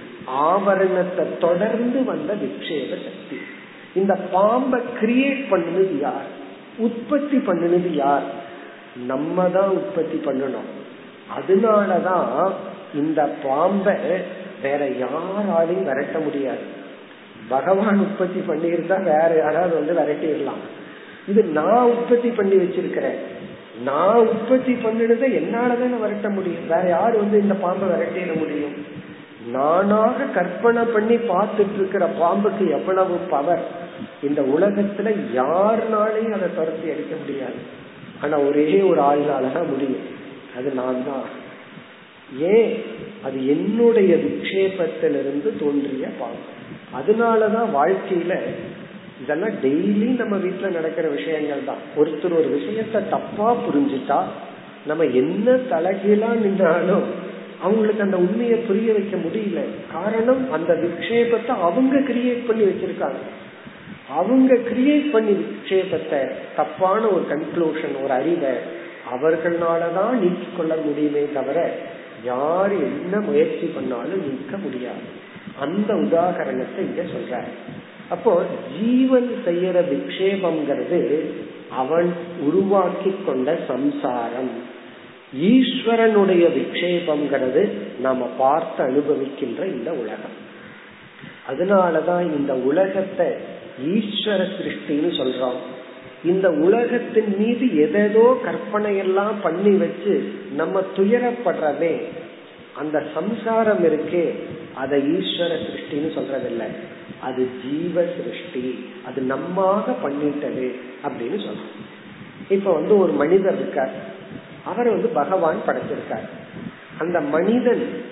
[0.44, 3.36] ஆவரணத்தை தொடர்ந்து வந்த விக்ஷேப சக்தி.
[3.94, 6.26] இந்த பாம்பை கிரியேட் பண்ணினது யார்?
[6.76, 8.22] உற்பத்தி பண்ணினது யார்?
[9.06, 10.70] நம்ம தான் உற்பத்தி பண்ணணும்.
[11.38, 12.52] அதனாலதான்
[12.94, 13.94] இந்த பாம்பை
[14.62, 16.78] வேற யாராலையும் விரட்ட முடியாது.
[17.48, 20.78] பகவான் உற்பத்தி பண்ணியிருந்தா வேற யாராவது வந்து விரட்டிடலாம்.
[21.28, 23.14] இது நான் உற்பத்தி பண்ணி வச்சிருக்கிறேன்.
[23.84, 26.66] நான் உற்பத்தி பண்ணினதை என்னாலதான் விரட்ட முடியும்.
[26.68, 28.98] வேற யாரு வந்து இந்த பாம்பை விரட்டிட முடியும்?
[29.52, 33.64] நானாக கற்பனை பண்ணி பார்த்துட்டு இருக்கிற பாம்புக்கு எவ்வளவு பவர்
[34.22, 37.54] இந்த உலகத்துல யாருனாலையும் அதை துரத்தி அடிக்க முடியாது.
[38.22, 40.18] ஆனா ஒரே ஒரு ஆள்னாலதான் முடியும்.
[40.56, 41.38] அது நான் தான்.
[42.38, 42.82] ஏன்?
[43.24, 46.48] அது என்னுடைய விக்ஷேபத்திலிருந்து தோன்றிய பாம்பு.
[46.98, 48.38] அதனாலதான் வாழ்க்கையில
[49.22, 51.82] இதெல்லாம் டெய்லி நம்ம வீட்டுல நடக்கிற விஷயங்கள் தான்.
[51.96, 54.20] ஒருத்தர் ஒரு விஷயத்த தப்பா புரிஞ்சுட்டா
[54.86, 57.28] நம்ம என்ன தலைகீழா நின்றாலும்
[57.62, 59.60] அவங்களுக்கு அந்த உண்மையை புரிய வைக்க முடியல.
[59.92, 63.22] காரணம் அந்த விக்ஷேபத்தை அவங்க கிரியேட் பண்ணி வச்சிருக்காங்க.
[64.08, 66.20] அவங்க கிரியேட் பண்ணி விக்ஷேபத்தை
[66.56, 68.54] தப்பான ஒரு கன்க்ளூஷன் ஒரு அறிவை
[69.12, 71.58] அவர்களாலதான் நீக்கிக் கொள்ள முடியுமே தவிர
[72.24, 75.04] யார் என்ன முயற்சி பண்ணாலும் நீக்க முடியாது.
[75.60, 77.44] அந்த உதாகரணத்தை இங்க சொல்ற
[78.10, 78.42] அப்போ
[78.80, 81.20] ஜீவன் செய்யற விக்ஷேபம்ங்கிறது
[81.76, 84.50] அவன் உருவாக்கி கொண்ட சம்சாரம்.
[85.40, 87.70] ஈஸ்வரனுடைய விக்ஷேபம்ங்கிறது
[88.00, 90.36] நாம பார்த்து அனுபவிக்கின்ற இந்த உலகம்.
[91.50, 93.26] அதனாலதான் இந்த உலகத்தை
[93.86, 95.60] ஈஸ்வர சிருஷ்டின்னு சொல்றோம்.
[96.24, 101.94] இந்த உலகத்தின் மீது எதேதோ கற்பனை எல்லாம் பண்ணி வச்சு நம்ம துயரப்படுறதே
[102.78, 104.30] அந்த சம்சாரம் இருக்கே
[104.74, 106.68] அதை ஈஸ்வர சிருஷ்டின்னு சொல்றதில்லை.
[107.20, 111.78] அது ஜீவ சிருஷ்டி அது நம்மாக பண்ணிட்டது அப்படின்னு சொல்றோம்
[112.48, 113.90] இப்ப வந்து ஒரு மனிதர் இருக்கார்.
[114.64, 116.28] அவர் வந்து பகவான் படைச்சிருக்கார்.
[116.98, 118.02] அந்த மனிதன்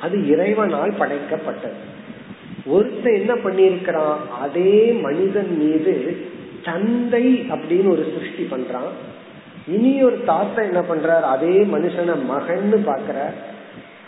[0.00, 1.78] அது இறைவனால் படைக்கப்பட்டது.
[2.66, 6.16] ஒருத்தர் என்ன பண்ணிருக்கிறான் அதே மனிதன் மீது
[6.64, 8.90] தந்தை அப்படின்னு ஒரு சிருஷ்டி பண்றான்.
[9.68, 11.20] இனி ஒரு தாத்தா என்ன பண்றார்?
[11.20, 13.34] அதே மனுஷனை மகன்னு பாக்குறார்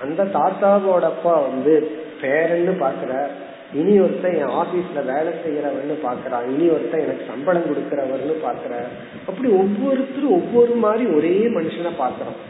[0.03, 1.75] அந்த தாத்தாவோட அப்பா வந்து
[2.23, 3.33] பேரன்னு பாக்குறார்
[3.75, 8.91] இனி ஒருத்தன் என் ஆபீஸ்ல வேலை செய்யறவன்னு பாக்குறான் இனி ஒருத்தன் எனக்கு சம்பளம் கொடுக்கறவர்னு பாக்குறார்
[9.27, 12.41] அப்படி ஒவ்வொருத்தரும் ஒவ்வொரு மாதிரி ஒரே மனுஷனை பாக்குறோம்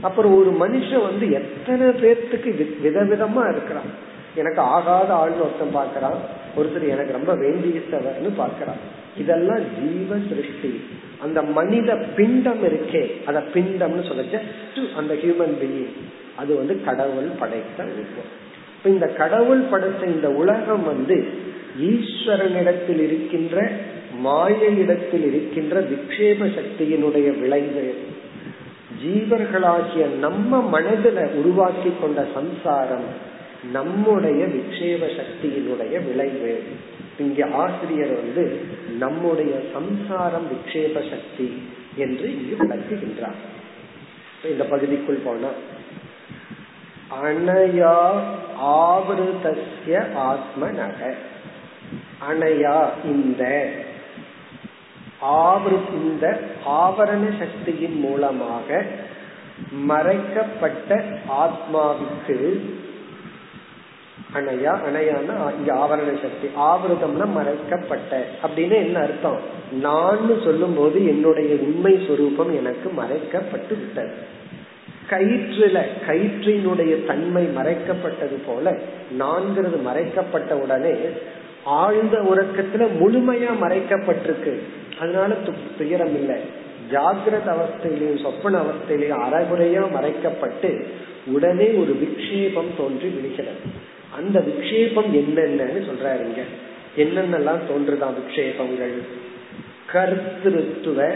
[0.00, 2.50] அப்புறம் ஒரு மனுஷன் வந்து எத்தனை பேர்த்துக்கு
[2.82, 3.90] விதவிதமா இருக்கிறான்.
[4.34, 6.18] எனக்கு ஆகாத ஆள்னு ஒருத்தன் பாக்குறான்
[6.56, 8.80] ஒருத்தர் எனக்கு ரொம்ப வேண்டியவர்னு பாக்குறான்
[9.16, 10.80] இதெல்லாம் ஜீவ சிருஷ்டி.
[11.22, 13.02] அந்த மனித பிண்டம் இருக்கே.
[13.26, 14.40] அத பிண்டம்னு சொல்ல
[14.96, 15.92] அந்த ஹியூமன் பீயிங்
[16.38, 18.32] அது வந்து கடவுள் படைத்த உருவம்
[18.76, 21.16] இப்ப இந்த கடவுள் படைத்த இந்த உலகம் வந்து
[21.90, 23.56] ஈஸ்வரனிடத்தில் இருக்கின்ற
[24.24, 27.86] மாயையிடத்தில் இருக்கின்ற விக்ஷேப சக்தியினுடைய விளைவு.
[29.02, 33.08] ஜீவர்களாகிய நம்ம மனதில உருவாக்கி கொண்ட சம்சாரம்
[33.72, 36.54] நம்முடைய விக்ஷேப சக்தியினுடைய விளைவு.
[37.18, 38.44] இங்கே ஆசிரியர் வந்து
[38.98, 41.48] நம்முடைய சம்சாரம் விக்ஷேப சக்தி
[41.96, 43.38] என்று இங்கு விளக்குகின்றார்.
[44.52, 45.50] இந்த பகுதிக்குள் போனா
[47.24, 48.20] அணையா
[48.64, 51.14] ஆவருதஸ்ய ஆத்மனக.
[52.30, 53.70] அணையா இந்த
[55.92, 58.84] இந்த ஆவரண சக்தியின் மூலமாக
[59.72, 62.60] மறைக்கப்பட்ட ஆத்மாவுக்கு
[64.34, 66.48] அணையா அணையான்னா இங்க ஆவரண சக்தி.
[66.56, 68.24] ஆவருதம்னா மறைக்கப்பட்ட.
[68.42, 69.40] அப்படின்னு என்ன அர்த்தம்?
[69.72, 74.36] நான் சொல்லும் போது என்னுடைய உண்மை சொரூபம் எனக்கு மறைக்கப்பட்டு விட்டது
[75.10, 78.76] கயிற்றுல கயிற்றினுடைய தன்மை மறைக்கப்பட்டது போல
[79.18, 80.94] நான்கிறது மறைக்கப்பட்ட உடனே
[81.64, 84.52] ஆழ்ந்த உறக்கத்துல முழுமையா மறைக்கப்பட்டிருக்கு.
[85.00, 85.34] அதனால
[85.78, 86.36] துயரம் இல்லை.
[86.90, 90.84] ஜாகிரத அவஸ்தையிலையும் சொப்பன அவஸ்தையிலையும் அறகுறையா மறைக்கப்பட்டு
[91.26, 93.58] உடனே ஒரு விக்ஷேபம் தோன்றி விடுகிறது.
[94.16, 96.40] அந்த விக்ஷேபம் என்னென்னு சொல்றாருங்க
[96.96, 98.96] என்னென்னலாம் தோன்றுதான் விக்ஷேபங்கள்?
[99.92, 101.10] கர்த்திருத்துவ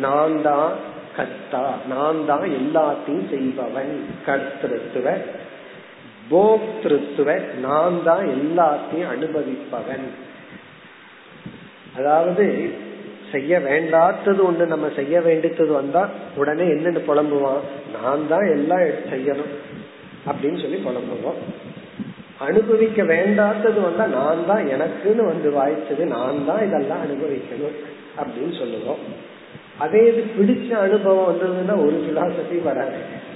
[0.00, 0.72] நான் தான்
[1.20, 1.62] கர்த்தா
[1.94, 3.94] நான் தான் எல்லாத்தையும் செய்பவன்.
[4.26, 5.16] கர்த்திருத்துவ
[6.32, 7.30] போக்திருத்துவ
[7.64, 10.06] நான் தான் எல்லாத்தையும் அனுபவிப்பவன்.
[11.98, 12.44] அதாவது
[13.32, 16.02] செய்ய வேண்டாத்தது ஒண்ணு நம்ம செய்ய வேண்டியது வந்தா
[16.40, 17.64] உடனே என்னன்னு புலம்புவான்.
[17.96, 19.52] நான் தான் எல்லாம் செய்யணும்
[20.28, 21.40] அப்படின்னு சொல்லி புலம்புவோம்.
[22.48, 27.76] அனுபவிக்க வேண்டாத்தது வந்தா நான் தான் எனக்குன்னு வந்து வாய்ச்சது நான் தான் இதெல்லாம் அனுபவிக்கணும்
[28.20, 29.02] அப்படின்னு சொல்லுவோம்.
[29.78, 33.28] அதே இது பிடிச்ச அனுபவம் வந்ததுன்னா ஒரு பிலாசபி வராது.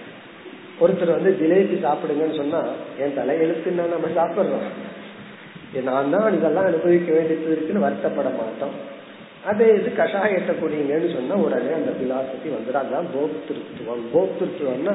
[0.81, 2.62] ஒருத்தர் வந்து ஜிலேபி சாப்பிடுங்கன்னு சொன்னா
[2.98, 4.92] என் தலையெழுத்துன்னா நம்ம சாப்பிடுறோம்.
[5.83, 8.92] நான் தான் இதெல்லாம் அனுபவிக்க வேண்டியது இருக்குன்னு வருத்தப்பட மாட்டோம்.
[9.44, 14.05] அதே இது கஷாயத்தை குடிங்கன்னு சொன்னா உடனே அந்த பிலாசபி வந்துடும் அதுதான் போக்திருத்துவம்.
[14.14, 14.94] போக்திருத்துவம்னா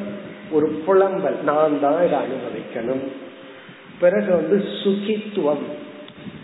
[0.51, 1.43] ஒரு புலம்பல்.
[1.43, 3.07] நான் தான் இதை அனுபவிக்கணும்.
[3.99, 5.63] பிறகு வந்து சுகித்துவம்.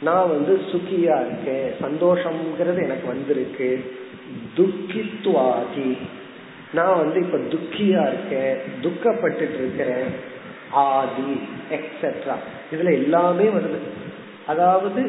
[0.02, 1.72] நான் வந்து சுகியா இருக்கேன்.
[1.82, 3.94] சந்தோஷம்ங்கிறது எனக்கு வந்திருக்கு.
[4.58, 5.90] துக்கித்துவாதி
[6.74, 10.10] நான் வந்து இப்ப துக்கியா இருக்கேன் துக்கப்பட்டு இருக்கிறேன்
[10.72, 11.32] ஆதி
[11.72, 12.36] எக்ஸெட்ரா
[12.72, 13.80] இதுல எல்லாமே வருது.
[14.46, 15.02] அதாவது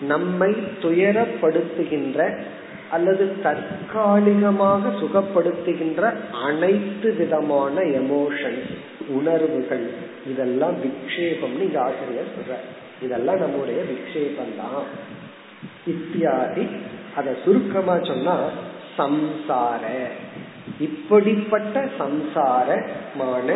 [0.00, 0.50] நம்மை
[0.82, 2.20] துயரப்படுத்துகின்ற
[2.90, 8.72] அல்லது தற்காலிகமாக சுகப்படுத்துகின்ற அனைத்து விதமான எமோஷன்ஸ்
[9.08, 9.86] உணர்வுகள்
[10.26, 12.56] இதெல்லாம் விக்ஷேபம்னு இங்க ஆசிரியர் சொல்ற
[13.00, 14.82] இதெல்லாம் நம்முடைய விக்ஷேபம் தான்
[15.86, 16.64] இத்தியாதி
[17.16, 18.36] அத சுருக்கமா சொன்னா
[18.98, 19.84] சம்சார.
[20.80, 23.48] இப்படிப்பட்ட சம்சாரமான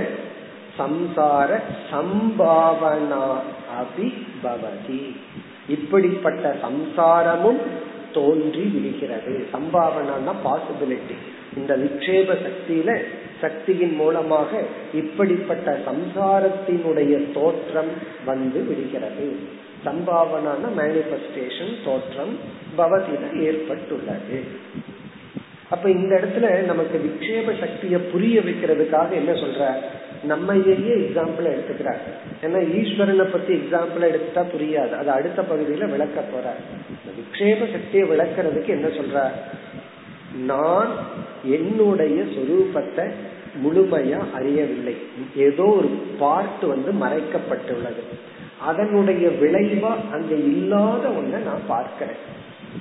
[0.79, 1.51] சம்சார
[1.93, 3.25] சம்பாவனா
[3.81, 4.09] அபி
[4.43, 5.17] பவதி
[5.69, 7.63] இப்படிப்பட்ட சம்சாரமும்
[8.13, 9.47] தோன்றி விடுகிறது.
[9.53, 11.17] சம்பாவனா பாசிபிலிட்டி
[11.57, 12.91] இந்த விக்ஷேப சக்தியில
[13.41, 14.51] சக்தியின் மூலமாக
[14.95, 17.93] இப்படிப்பட்ட சம்சாரத்தினுடைய தோற்றம்
[18.25, 19.29] வந்து விடுகிறது.
[19.87, 22.39] சம்பாவனான மேனிபெஸ்டேஷன் தோற்றம்
[22.77, 24.45] பவதியில் ஏற்பட்டுள்ளது.
[25.71, 29.75] அப்ப இந்த இடத்துல நமக்கு விக்ஷேப சக்தியை புரிய வைக்கிறதுக்காக என்ன சொல்ற?
[30.23, 32.03] நம்மையே எக்ஸாம்பிள் எடுத்துக்கிறார்.
[32.43, 34.91] ஏன்னா ஈஸ்வரனை பத்தி எக்ஸாம்பிள் எடுத்தா புரியாது.
[34.91, 36.55] அது அடுத்த பகுதியில விளக்க போற.
[37.19, 39.31] விக்ஷேப சக்தியை விளக்குறதுக்கு என்ன சொல்ற?
[40.45, 40.91] நான்
[41.45, 43.11] என்னுடைய சொரூபத்தை
[43.65, 44.97] முழுமையா அறியவில்லை.
[45.37, 48.03] ஏதோ ஒரு பார்ட் வந்து மறைக்கப்பட்டுள்ளது.
[48.61, 52.17] அதனுடைய விளைவா அங்க இல்லாத ஒண்ண நான் பார்க்கிறேன்.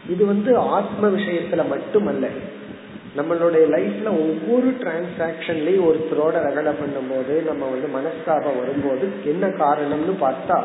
[0.09, 2.27] இது வந்து ஆத்ம விஷயத்துல மட்டுமல்ல.
[3.17, 10.61] நம்மளுடைய லைஃப்ல ஒவ்வொரு டிரான்சாக்சன்லயும் ஒருத்தரோட ரகலை பண்ணும் போது நம்ம வந்து மனஸ்தாபம் வரும்போது என்ன காரணம்னு பார்த்தா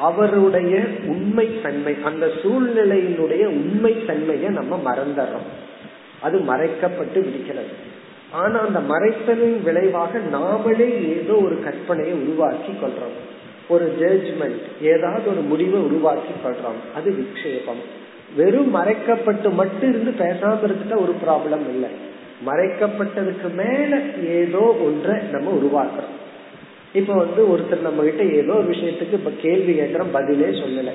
[0.00, 5.48] அவருடைய உண்மை தன்மை அந்த சூழ்நிலையினுடைய உண்மை தன்மையை நம்ம மறந்துடுறோம்.
[6.20, 7.94] அது மறைக்கப்பட்டு விடுகிறது.
[8.32, 13.34] ஆனா அந்த மறைத்தலின் விளைவாக நாமளே ஏதோ ஒரு கற்பனையை உருவாக்கி கொள்றோம்.
[13.68, 17.82] ஒரு ஜட்ஜ்மெண்ட் ஏதாவது ஒரு முடிவை உருவாக்கி படுறோம் அது விக்ஷேபம்.
[18.36, 21.90] வெறும் மறைக்கப்பட்டு மட்டும் இருந்து பேசாம இருந்துட்டா ஒரு ப்ராப்ளம் இல்லை.
[22.46, 26.14] மறைக்கப்பட்டதுக்கு மேல ஏதோ ஒன்றை நம்ம உருவாக்குறோம்.
[26.92, 30.90] இப்ப வந்து ஒருத்தர் நம்ம கிட்ட ஏதோ ஒரு விஷயத்துக்கு இப்ப கேள்வி கேட்கிறோம் பதிலே சொல்லல.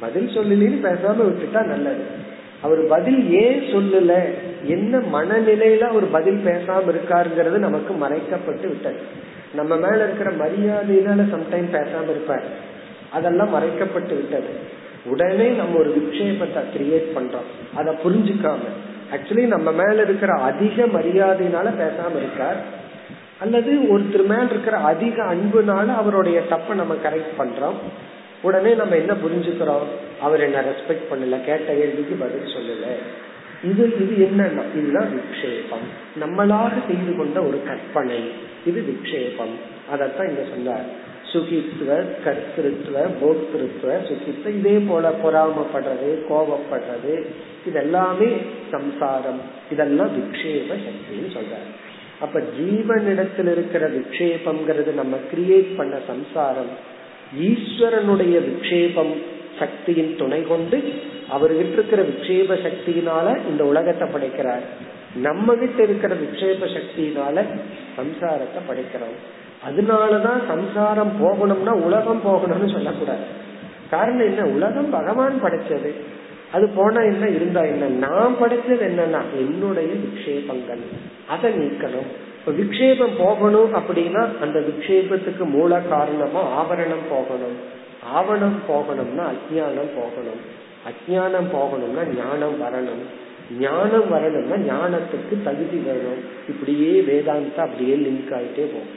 [0.00, 2.26] பதில் சொல்லலன்னு பேசாம விட்டுட்டா நல்லது.
[2.60, 4.24] அவர் பதில் ஏன் சொல்லல?
[4.64, 9.26] என்ன மனநிலையில அவர் பதில் பேசாம இருக்காருங்கிறது நமக்கு மறைக்கப்பட்டு விட்டது.
[9.54, 12.42] நம்ம மேல இருக்கிற மரியாதையினால சம்டைம் பேசாம இருப்பார்.
[13.12, 14.76] அதெல்லாம் மறைக்கப்பட்டு விட்டது.
[15.04, 17.74] உடனே நம்ம ஒரு விக்ஷேபத்தை கிரியேட் பண்றோம்.
[17.74, 18.58] அதை புரிஞ்சுக்காம.
[19.12, 22.56] ஆக்சுவலி நம்ம மேல இருக்கிற அதிக மரியாதையினால பேசாம இருக்கார்.
[23.40, 27.74] அல்லது ஒருத்தர் மேல இருக்கிற அதிக அன்புனால அவருடைய தப்ப நம்ம கரெக்ட் பண்றோம்.
[28.42, 29.86] உடனே நம்ம என்ன புரிஞ்சுக்கிறோம்?
[30.20, 32.84] அவர் என்ன ரெஸ்பெக்ட் பண்ணல கேட்ட கேள்விக்கு பதில் சொல்லல.
[33.64, 36.16] இது இது என்னன்னா இதுதான் விக்ஷேபம்.
[36.20, 38.32] நம்மளாக செய்து கொண்ட ஒரு கற்பனை.
[38.66, 39.54] இது விக்ஷேபம்.
[39.92, 41.06] அதத்தான் இங்க சொன்னார்.
[41.32, 47.26] சுகித்துவ கர்த்திருத்துவ போக்திருத்துவ சுகித்துவ இதே போல பொறாமப்படுறது கோபப்படுறது
[47.66, 48.36] இதெல்லாமே
[48.70, 49.40] சம்சாரம்.
[49.70, 51.68] இதெல்லாம் விக்ஷேப சக்தின்னு சொல்றாரு.
[52.20, 56.70] அப்ப ஜீவனிடத்தில் இருக்கிற விக்ஷேபம்ங்கிறது நம்ம கிரியேட் பண்ண சம்சாரம்.
[57.40, 59.16] ஈஸ்வரனுடைய விக்ஷேபம்
[59.58, 60.92] சக்தியின் துணை கொண்டு
[61.30, 64.96] அவர்கிட்ட இருக்கிற விக்ஷேப சக்தியினால இந்த உலகத்தை படைக்கிறார்.
[65.14, 67.46] நம்ம கிட்ட இருக்கிற விக்ஷேப சக்தியினால
[67.96, 69.16] சம்சாரத்தை படைக்கிறோம்.
[69.68, 73.46] அதனாலதான் சம்சாரம் போகணும்னா உலகம் போகணும்னு சொல்லக்கூடாது.
[73.90, 74.44] காரணம் என்ன?
[74.44, 75.92] உலகம் பகவான் படைச்சது.
[76.52, 77.28] அது போனா என்ன?
[77.28, 77.86] இருந்தா என்ன?
[77.86, 80.80] நான் படைச்சது என்னன்னா என்னுடைய விக்ஷேபங்கள்.
[81.28, 82.06] அதை நீக்கணும்.
[82.38, 87.76] இப்ப விக்ஷேபம் போகணும் அப்படின்னா அந்த விக்ஷேபத்துக்கு மூல காரணமா ஆவரணம் போகணும்.
[88.12, 90.66] ஆவணம் போகணும்னா அஜானம் போகணும்.
[90.88, 93.26] அஜானம் போகணும்னா ஞானம் வரணும்.
[93.50, 98.92] ஞானம் வரணும்னா ஞானத்துக்கு தகுதி வரணும் இப்படியே வேதாந்தா அப்படியே லிங்க் ஆயிட்டே போகும்.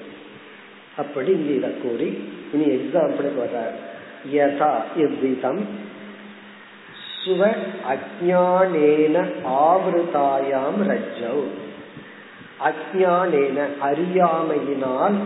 [0.97, 3.75] அப்படி இங்க இத கூறி இனி எக்ஸாம்பிளுக்கு வர்றார்.
[4.31, 5.89] யதா எவ்விதம்?
[7.25, 7.55] சுவ
[7.93, 11.39] அஜானேன ஆவிருதாயாம் ரஜௌ
[12.69, 15.17] அஜானேன அறியாமையினால்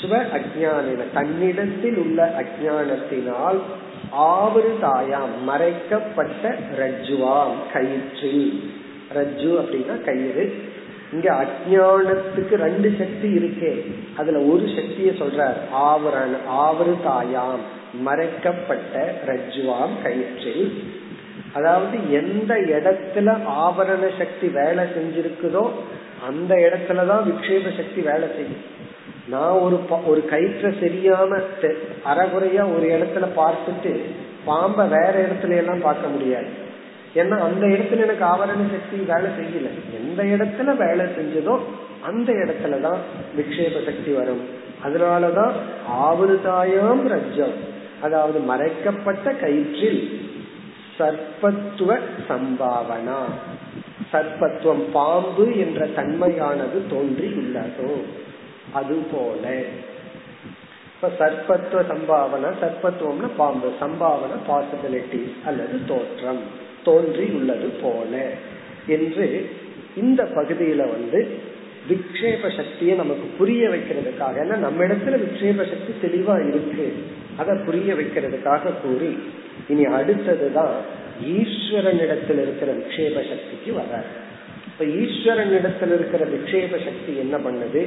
[0.00, 3.60] சுவ அஜானேன தன்னிடத்தில் உள்ள அஜானத்தினால்
[4.14, 8.70] ஆவிருதாயாம் மறைக்கப்பட்ட ரஜ்ஜுவாம் கயிற்றில்
[9.14, 10.64] ரஜ்ஜு அப்படின்னா கயிறு.
[11.12, 13.94] இங்க அஜானத்துக்கு ரெண்டு சக்தி இருக்கே.
[14.16, 17.60] அதுல ஒரு சக்திய சொல்றார் ஆவரண ஆவருதாயாம்
[17.94, 20.72] மறைக்கப்பட்ட ரஜ்ஜுவாம் கயிற்றில்
[21.52, 25.70] அதாவது எந்த இடத்துல ஆவரண சக்தி வேலை செஞ்சிருக்குதோ
[26.26, 28.75] அந்த இடத்துலதான் விக்ஷேப சக்தி வேலை செய்யும்.
[29.28, 31.42] நான் ஒரு ஒரு கயிற்ற சரியாம
[32.04, 34.00] அறகுறையா ஒரு இடத்துல பார்த்துட்டு
[34.46, 36.46] பாம்ப வேற இடத்துல எல்லாம் பார்க்க முடியாது.
[37.14, 39.68] ஏன்னா அந்த இடத்துல எனக்கு ஆவரண சக்தி வேலை செய்யல.
[39.94, 41.58] எந்த இடத்துல வேலை செஞ்சதோ
[42.02, 42.96] அந்த இடத்துலதான்
[43.36, 44.64] விக்ஷேப சக்தி வரும்.
[44.84, 45.52] அதனாலதான்
[46.02, 50.30] ஆவருதாயம் ரஜம் அதாவது மறைக்கப்பட்ட கயிற்றில்
[50.98, 53.20] சர்ப்பத்துவ சம்பாவனா.
[54.12, 57.90] சர்ப்பத்துவம் பாம்பு என்ற தன்மையானது தோன்றி உள்ளதோ.
[58.72, 59.62] அதுபோல.
[60.94, 66.40] இப்ப சர்ப்பத்துவ சம்பாவனா சர்ப்பத்துவம்னா பாம்பு சம்பாவன பாசிபிலிட்டிஸ் அல்லது தோற்றம்
[66.84, 68.30] தோன்றி உள்ளது போல.
[68.86, 69.50] என்று
[69.96, 71.38] இந்த பகுதியில வந்து
[71.88, 76.92] விக்ஷேப சக்தியை நமக்கு புரிய வைக்கிறதுக்காக ஏன்னா நம்ம இடத்துல விக்ஷேப சக்தி தெளிவா இருக்கு.
[77.36, 79.18] அதை புரிய வைக்கிறதுக்காக கூறி
[79.68, 80.74] இனி அடுத்ததுதான்
[81.24, 84.04] ஈஸ்வரனிடத்தில் இருக்கிற விக்ஷேப சக்திக்கு வர
[84.78, 87.86] இப்ப ஈஸ்வரனிடத்தில் இருக்கிற விக்ஷேப சக்தி என்ன பண்ணுது?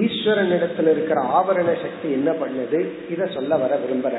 [0.00, 2.86] ஈஸ்வரன் இடத்துல இருக்கிற ஆவரண சக்தி என்ன பண்ணுது?
[3.10, 4.14] இத சொல்ல வர விரும்புற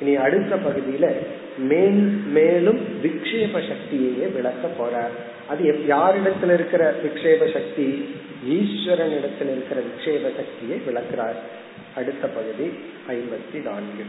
[0.00, 1.12] இனி அடுத்த பகுதியில
[1.58, 5.10] மேல் மேலும் விக்ஷேப சக்தியையே விளக்க போற
[5.48, 8.08] அது யாரிடத்தில் இருக்கிற விக்ஷேப சக்தி?
[8.48, 11.38] ஈஸ்வரன் இடத்துல இருக்கிற விக்ஷேப சக்தியை விளக்கிறார்.
[11.96, 12.70] அடுத்த பகுதி
[13.08, 14.04] ஐம்பத்தி நான்கு.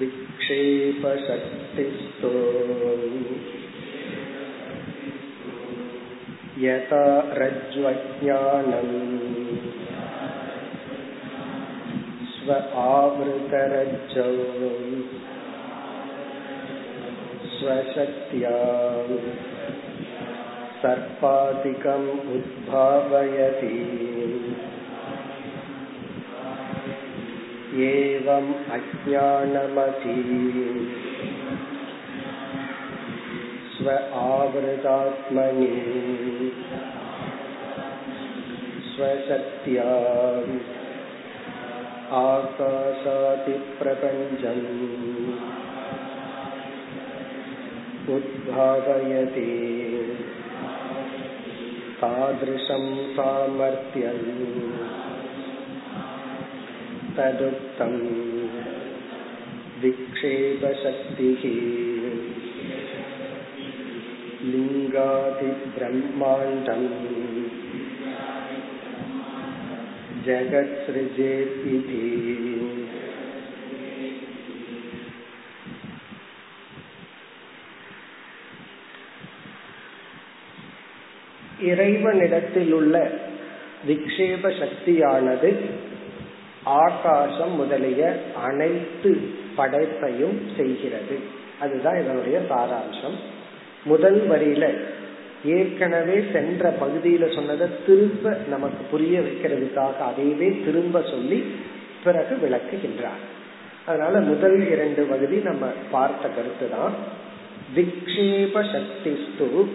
[0.00, 1.34] विक्षेपशक्तिस्तो
[6.62, 7.04] यथा
[7.38, 8.92] रज्ज्वज्ञानम्
[12.34, 14.30] स्व आवृतरज्जौ
[17.54, 18.56] स्वशक्त्या
[20.82, 23.76] सर्पादिकम् उद्भावयति
[27.86, 30.16] एवम् अज्ञानमति
[33.74, 35.70] स्व आवृतात्मनि
[38.90, 39.88] स्वशक्त्या
[42.20, 43.64] आकाशादिप्रपञ्चम्
[48.14, 49.48] उद्भावयति
[52.00, 52.84] तादृशं
[53.16, 54.24] सामर्थ्यम्
[57.18, 57.94] तदुक्तं
[59.82, 61.42] विक्षेपशक्तिः
[65.56, 66.88] लिङ्गादिब्रह्माण्डम्
[70.26, 72.02] जगत्सृजेत् इति
[81.70, 82.94] இறைவனிடத்தில் உள்ள
[83.88, 85.50] விக்ஷேப சக்தியானது
[86.63, 89.17] ஆகாசம் முதலிய அனைத்து
[89.57, 91.19] படைப்பையும் செய்கிறது.
[91.59, 93.15] அதுதான் இதனுடைய சாராம்சம்.
[93.85, 94.79] முதல் வரியில
[95.45, 101.43] ஏற்கனவே சென்ற பகுதியில சொன்னதை திரும்ப நமக்கு புரிய வைக்கிறதுக்காக அதையவே திரும்ப சொல்லி
[102.03, 103.23] பிறகு விளக்குகின்றார்.
[103.85, 106.93] அதனால முதல் இரண்டு பகுதி நம்ம பார்த்த கருத்து தான்.
[107.75, 109.65] விக்ஷேப சக்திஸ்து.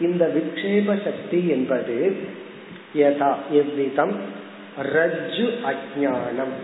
[0.00, 2.16] இந்த விக்ஷேப சக்தி என்பது
[2.96, 4.40] யதா எவ்விதம்?
[4.78, 6.54] ரஜ்ஜு அஜானம்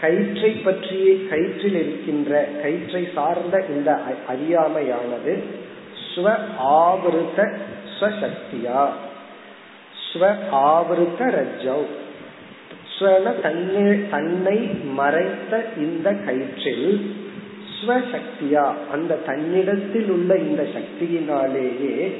[0.00, 5.42] கயிற்றை பற்றிய கயிற்றில் இருக்கின்ற கயிற்றை சார்ந்த இந்த அறியாமையானது
[6.14, 6.26] ஸ்வ
[6.58, 7.52] ஆவருத்த
[7.94, 8.88] ஸ்வசக்தியா.
[10.12, 11.86] ஸ்வ ஆவருத்த ரஜ்ஜவ்
[12.98, 14.58] ஸ்வன தன்னை தன்னை
[14.94, 17.16] மறைத்த இந்த கயிற்றில்
[17.76, 22.12] ஸ்வசக்தியா அந்த தன்னிடத்தில் உள்ள இந்த சக்தியினாலேயே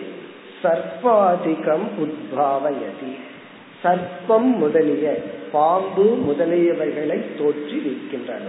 [0.62, 3.12] சர்வாதிகம் உத்பாவயதி.
[3.85, 5.16] சர்ப்பம் முதலிய
[5.53, 8.47] பாம்பு முதலியவைகளை தோற்றி வைக்கின்றன.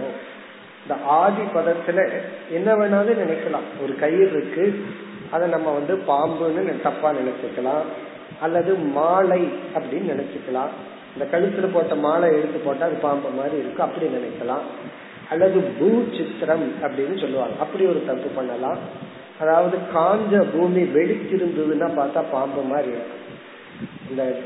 [0.82, 2.10] இந்த ஆதி பதத்துல
[2.50, 3.82] என்ன வேணாலும் நினைக்கலாம்.
[3.82, 4.84] ஒரு கயிறு இருக்கு.
[5.30, 7.84] அதை நம்ம வந்து பாம்புன்னு தப்பா நினைச்சுக்கலாம்.
[8.40, 9.42] அல்லது மாலை
[9.74, 10.72] அப்படின்னு நினைச்சுக்கலாம்.
[11.16, 14.64] இந்த கழுத்துல போட்ட மாலை எடுத்து போட்டா அது பாம்பு மாதிரி இருக்கு அப்படி நினைக்கலாம்.
[15.30, 17.54] அல்லது பூ சித்திரம் அப்படின்னு சொல்லுவாங்க.
[17.60, 18.78] அப்படி ஒரு தப்பு பண்ணலாம்.
[19.40, 23.24] அதாவது காஞ்ச பூமி வெடிச்சிருந்ததுன்னா பார்த்தா பாம்பு மாதிரி இருக்கும்
[24.10, 24.36] இந்த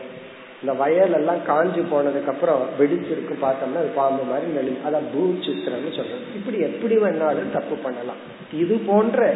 [0.60, 5.92] இந்த வயல் எல்லாம் காஞ்சி போனதுக்கு அப்புறம் வெடிச்சிருக்கு பார்த்தோம்னா அது பாம்பு மாதிரி நெளி அதான் பூ சித்திரம்னு
[5.96, 6.24] சொல்றது.
[6.34, 8.20] இப்படி எப்படி வேணாலும் தப்பு பண்ணலாம்.
[8.52, 9.34] இது போன்ற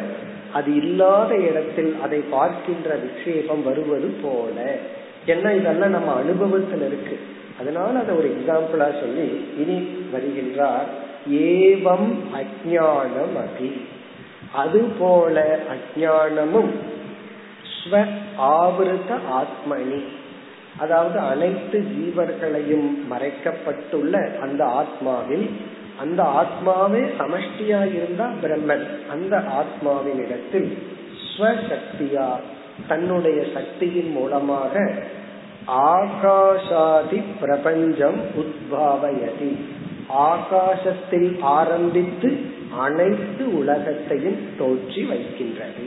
[0.53, 4.77] அது இல்லாத இடத்தில் அதை பார்க்கின்ற விக்ஷேபம் வருவது போல.
[5.27, 7.19] என்ன இதெல்லாம் நம்ம அனுபவத்தில் இருக்கு.
[7.61, 9.27] அதனால அதை ஒரு எக்ஸாம்பிளா சொல்லி
[9.59, 9.79] இனி
[10.13, 10.91] வருகின்றார்.
[11.31, 12.11] ஏவம்
[12.41, 13.71] அஜானம் அபி
[14.55, 16.73] அது போல அஜானமும்
[17.77, 18.05] ஸ்வ
[18.39, 20.03] ஆவிருத்த ஆத்மனி.
[20.79, 25.51] அதாவது அனைத்து ஜீவர்களையும் மறைக்கப்பட்டுள்ள அந்த ஆத்மாவில்
[25.99, 28.87] அந்த ஆத்மாவே சமஷ்டியா இருந்தா பிரம்மன்.
[29.11, 30.79] அந்த ஆத்மாவின் இடத்தில்
[31.39, 32.29] ஸ்வசக்தியா
[32.89, 34.93] தன்னுடைய சக்தியின் மூலமாக
[35.69, 39.57] ஆகாஷாதி பிரபஞ்சம் உத்பாவயதி.
[40.09, 42.37] ஆகாசத்தில் ஆரம்பித்து
[42.79, 45.85] அனைத்து உலகத்தையும் தோற்றி வைக்கின்றது.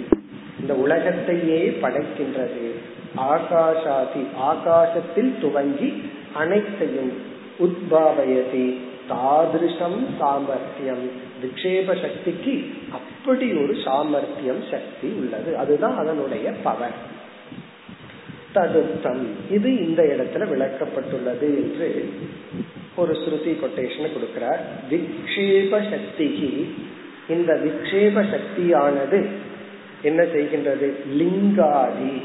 [0.59, 2.76] இந்த உலகத்தையே படைக்கின்றது.
[3.17, 6.01] ஆகாஷாதி ஆகாசத்தில் துவங்கி
[6.33, 7.11] அனைத்தையும்
[7.59, 8.77] உத்பாவயதி
[9.09, 11.11] தாதிருஷம் சாமர்த்தியம்.
[11.43, 15.57] விக்ஷேப சக்திக்கு அப்படி ஒரு சாமர்த்தியம் சக்தி உள்ளது.
[15.57, 17.15] அதுதான் அதனுடைய பவர்
[18.55, 19.25] ததுத்தம்.
[19.51, 22.13] இது இந்த இடத்துல விளக்கப்பட்டுள்ளது என்று
[22.95, 24.59] ஒரு ஸ்ருதி கொட்டேஷன் கொடுக்கிறார்.
[24.89, 26.73] விக்ஷேப சக்திக்கு
[27.29, 29.25] இந்த விக்ஷேப சக்தியானது
[30.01, 30.91] என்ன செய்கின்றது?
[31.17, 32.21] லிங்காதி.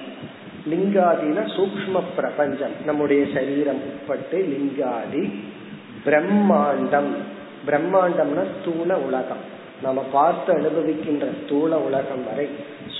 [0.71, 2.71] லிங்காதின சூக்ம பிரபஞ்சம்.
[2.85, 5.31] நம்முடைய சரீரம் உட்பட்டு லிங்காதி
[6.07, 7.13] பிரம்மாண்டம்.
[7.67, 9.51] பிரம்மாண்டம்னா ஸ்தூல உலகம்.
[9.83, 12.49] நம்ம பார்த்து அனுபவிக்கின்ற ஸ்தூல உலகம் வரை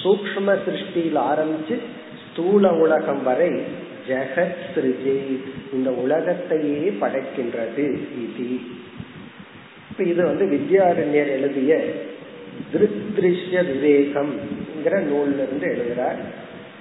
[0.03, 1.79] சூக்ம சிருஷ்டியில் ஆரம்பிச்சு
[2.33, 3.51] ஸ்தூல உலகம் வரை
[4.09, 5.41] ஜெகத் சிருஜி
[5.73, 8.61] இந்த உலகத்தையே படைக்கின்றது இது.
[9.99, 11.93] இது வந்து வித்யாரண்யர் எழுதிய
[13.17, 14.35] திருஷ்ய விவேகம்
[14.85, 16.23] நூல்ல இருந்து எழுதுறார்.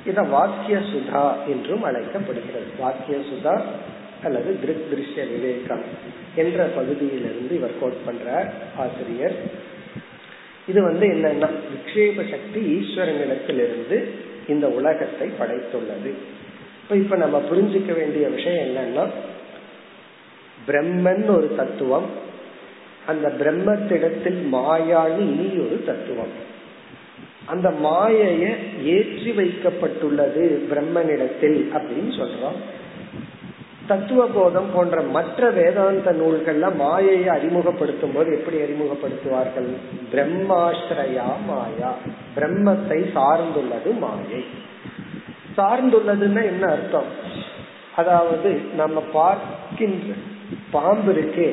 [0.06, 2.70] இத வாக்கிய சுதா என்றும் அழைக்கப்படுகிறது.
[2.80, 3.62] வாக்கிய சுதா
[4.24, 5.84] அல்லது திருக் திருஷ்ய விவேகம்
[6.36, 9.36] என்ற பகுதியிலிருந்து இவர் கோட் பண்றார் ஆசிரியர்.
[10.68, 14.04] இது வந்து என்னன்னா விக்ஷேப சக்தி ஈஸ்வரனிடத்திலிருந்து
[14.48, 16.12] இந்த உலகத்தை படைத்துள்ளது.
[16.82, 19.06] இப்ப இப்ப நம்ம புரிஞ்சுக்க வேண்டிய விஷயம் என்னன்னா
[20.68, 22.06] பிரம்மன் ஒரு தத்துவம்
[23.08, 26.50] அந்த பிரம்மத்திடத்தில் மாயான்னு இனி ஒரு தத்துவம்.
[27.52, 28.46] அந்த மாயைய
[28.84, 32.60] ஏற்றி வைக்கப்பட்டுள்ளது பிரம்மனிடத்தில் அப்படின்னு சொல்றோம்.
[33.88, 39.70] தத்துவ போதம் போன்ற மற்ற வேதாந்த நூல்கள்ல மாயையை அறிமுகப்படுத்தும் போது எப்படி அறிமுகப்படுத்துவார்கள்?
[40.14, 41.92] பிரம்மாஸ்திரயா மாயா.
[42.36, 44.44] பிரம்மத்தை சார்ந்துள்ளது மாயை.
[45.58, 47.10] சார்ந்துள்ளதுன்னா என்ன அர்த்தம்?
[47.96, 50.14] அதாவது நம்ம பார்க்கின்ற
[50.72, 51.50] பாம்பு இருக்கே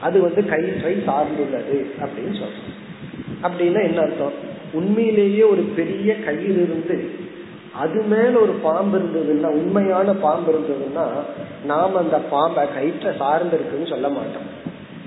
[0.00, 2.74] அது வந்து கயிற்றை சார்ந்துள்ளது அப்படின்னு சொல்றோம்.
[3.42, 4.54] அப்படின்னா என்ன அர்த்தம்?
[4.78, 6.96] உண்மையிலேயே ஒரு பெரிய கயிறு இருந்து
[7.82, 11.06] அது மேல ஒரு பாம்பு இருந்ததுன்னா உண்மையான பாம்பு இருந்ததுன்னா
[11.64, 14.46] நாம் அந்த பாம்பை கயிற்ற சார்ந்து இருக்குன்னு சொல்ல மாட்டோம்.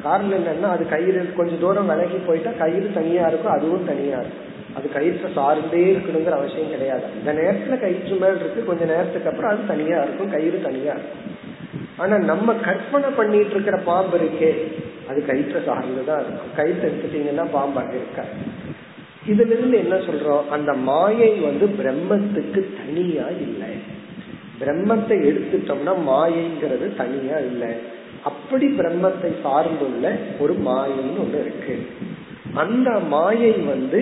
[0.04, 4.46] காரணம் என்னன்னா அது கயிறு கொஞ்சம் தூரம் விலகி போயிட்டா கயிறு தனியா இருக்கும் அதுவும் தனியா இருக்கும்.
[4.78, 7.06] அது கயிற்று சார்ந்தே இருக்கணுங்கிற அவசியம் கிடையாது.
[7.20, 11.26] இந்த நேரத்துல கயிற்று மேல் இருக்கு கொஞ்ச நேரத்துக்கு அப்புறம் அது தனியா இருக்கும் கயிறு தனியா இருக்கும்.
[11.98, 14.52] ஆனா நம்ம கற்பனை பண்ணிட்டு இருக்கிற பாம்பு இருக்கே
[15.10, 16.54] அது கயிற்ற சார்ந்துதான் இருக்கும்.
[16.56, 18.26] கயிற்று எடுத்துட்டீங்கன்னா பாம்பு அங்க
[19.32, 20.48] இதுல இருந்து என்ன சொல்றோம்?
[20.50, 23.72] அந்த மாயை வந்து பிரம்மத்துக்கு தனியா இல்லை.
[24.62, 27.72] பிரம்மத்தை எடுத்துட்டோம்னா மாயைங்கிறது தனியா இல்லை.
[28.24, 30.06] அப்படி பிரம்மத்தை சார்ந்துள்ள
[30.40, 31.76] ஒரு மாயைன்னு ஒண்ணு இருக்கு.
[32.54, 34.00] அந்த மாயை வந்து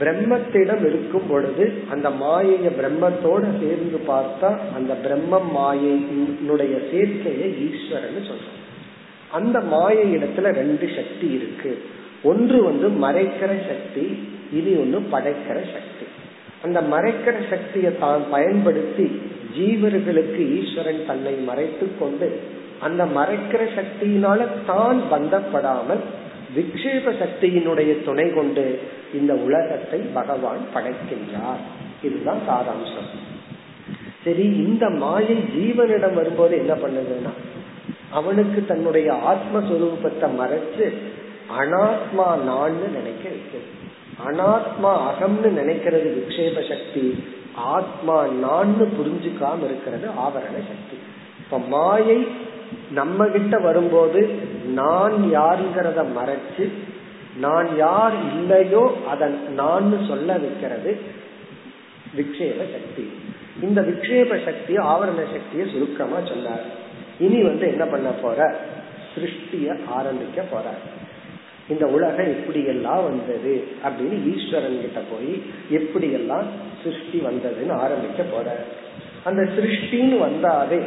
[0.00, 8.60] பிரம்மத்திடம் இருக்கும் பொழுது அந்த மாயைய பிரம்மத்தோட சேர்ந்து பார்த்தா அந்த பிரம்ம மாயையினுடைய சேர்க்கையை ஈஸ்வரன் சொல்றோம்.
[9.30, 11.72] அந்த மாயை இடத்துல ரெண்டு சக்தி இருக்கு.
[12.22, 14.06] ஒன்று வந்து மறைக்கிற சக்தி
[14.52, 16.06] இது ஒன்று படைக்கிற சக்தி.
[16.62, 19.06] அந்த மறைக்கிற சக்தியை தான் பயன்படுத்தி
[19.56, 22.28] ஜீவர்களுக்கு ஈஸ்வரன் தன்னை மறைத்து கொண்டு
[22.80, 26.02] அந்த மறைக்கிற சக்தியினால தான் பந்தப்படாமல்
[26.54, 28.78] விக்ஷேப சக்தியினுடைய துணை கொண்டு
[29.14, 31.62] இந்த உலகத்தை பகவான் படைக்கின்றார்.
[32.02, 33.10] இதுதான் சாராம்சம்.
[34.24, 37.32] சரி இந்த மாயை ஜீவனிடம் வரும்போது என்ன பண்ணுதுன்னா
[38.10, 40.86] அவனுக்கு தன்னுடைய ஆத்மஸ்வரூபத்தை மறைச்சு
[41.60, 43.83] அனாத்மா நான்னு நினைக்க வைக்கிறது
[44.22, 50.96] அனாத்மா அகம்னு நினைக்கிறது விக்ஷேப சக்தி ஆத்மா நான்னு புரிஞ்சுக்காம இருக்கிறது ஆவரண சக்தி.
[51.38, 52.26] இப்ப மாயை
[52.90, 54.20] நம்ம கிட்ட வரும்போது
[54.64, 56.68] நான் யாருங்கிறத மறைச்சு
[57.36, 61.00] நான் யார் இல்லையோ அதன் நான் சொல்ல வைக்கிறது
[62.16, 63.12] விக்ஷேப சக்தி.
[63.62, 66.64] இந்த விக்ஷேப சக்தி ஆவரண சக்தியை சுருக்கமா சொன்னார்.
[67.18, 68.56] இனி வந்து என்ன பண்ண போற?
[69.14, 71.03] சிருஷ்டிய ஆரம்பிக்க போறார்.
[71.68, 76.44] இந்த உலகம் எப்படி எல்லாம் வந்தது அப்படின்னு ஈஸ்வரன் கிட்ட போய் எப்படி எல்லாம்
[76.82, 78.64] சிருஷ்டி வந்ததுன்னு ஆரம்பிக்க போற.
[79.24, 80.82] அந்த சிருஷ்டின்னு வந்தாவே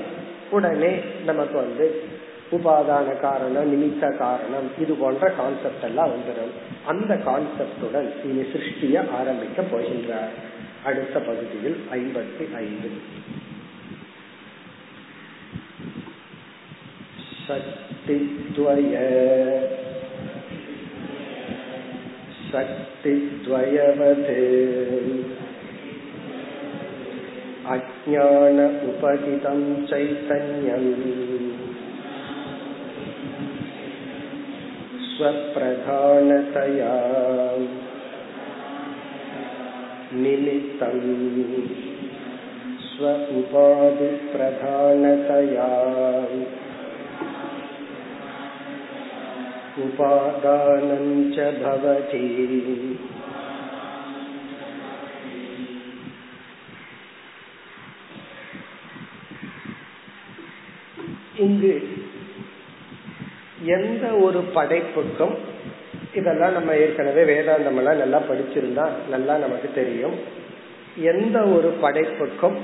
[0.51, 2.03] உடனே நமக்கு வந்து
[2.51, 6.53] உபாதான காரணம் நிமித்த காரணம் இது போன்ற கான்செப்ட் எல்லாம் வந்துடும்
[6.85, 10.29] அந்த கான்செப்டுடன் இனி சிருஷ்டிய ஆரம்பிக்க போகின்றார்.
[10.83, 12.91] அடுத்த பகுதியில் ஐம்பத்தி ஐந்து.
[17.47, 18.95] சக்தித்வய
[22.49, 24.29] शक्तिद्वयवत्
[27.73, 30.91] अज्ञान उपहितं चैतन्यम्
[35.09, 36.93] स्वप्रधानतया
[40.21, 41.03] निमित्तम्
[42.87, 44.17] स्व उपाधिप्रधानतया
[49.78, 52.24] उपादानं च भवति
[61.42, 61.72] இங்கு
[63.74, 65.34] எந்த ஒரு படைப்புக்கும்
[66.12, 70.16] இதெல்லாம் நம்ம ஏற்கனவே வேதாந்தம் எல்லாம் நல்லா படிச்சிருந்தா நல்லா நமக்கு தெரியும்
[71.10, 72.58] எந்த ஒரு படைப்புக்கும்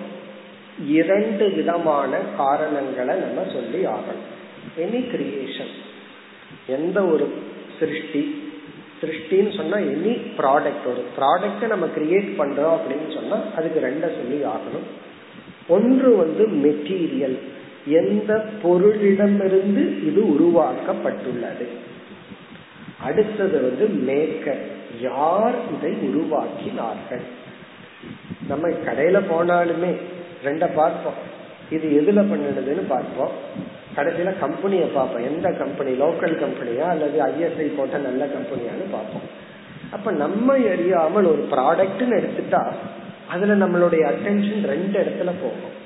[0.97, 4.27] இரண்டு விதமான காரணங்களை நம்ம சொல்லி ஆகணும்
[4.85, 5.73] எனி கிரியேஷன்
[6.68, 7.34] எந்த ஒரு
[7.80, 8.42] சிருஷ்டி
[9.02, 14.88] சிருஷ்டின்னு சொன்னா எனி ப்ராடக்ட் ஒரு ப்ராடக்ட நம்ம கிரியேட் பண்றோம் அப்படின்னு சொன்னா அதுக்கு ரெண்ட சொல்லி ஆகணும்.
[15.68, 17.38] ஒன்று வந்து மெட்டீரியல்
[17.86, 21.68] எந்த பொருளிடமிருந்து இது உருவாக்கப்பட்டுள்ளது.
[23.02, 24.62] அடுத்தது வந்து மேக்கர்
[25.00, 27.26] யார் இதை உருவாக்கினார்கள்?
[28.48, 29.92] நம்ம கடையில போனாலுமே
[30.44, 31.20] ரெண்ட பார்ப்போம்.
[31.70, 33.32] இது எதுல பண்ணுனதுன்னு பார்ப்போம்.
[33.96, 35.24] கடைசியில கம்பெனியை பார்ப்போம்.
[35.24, 35.92] எந்த கம்பெனி?
[36.00, 39.28] லோக்கல் கம்பெனியா அல்லது ஐஎஸ்ஐ போட்ட நல்ல கம்பெனியான்னு பார்ப்போம்.
[39.92, 42.74] அப்ப நம்ம அறியாமல் ஒரு ப்ராடக்ட்னு எடுத்துட்டா
[43.30, 45.82] அதுல நம்மளுடைய அட்டென்ஷன் ரெண்டு இடத்துல போகும்.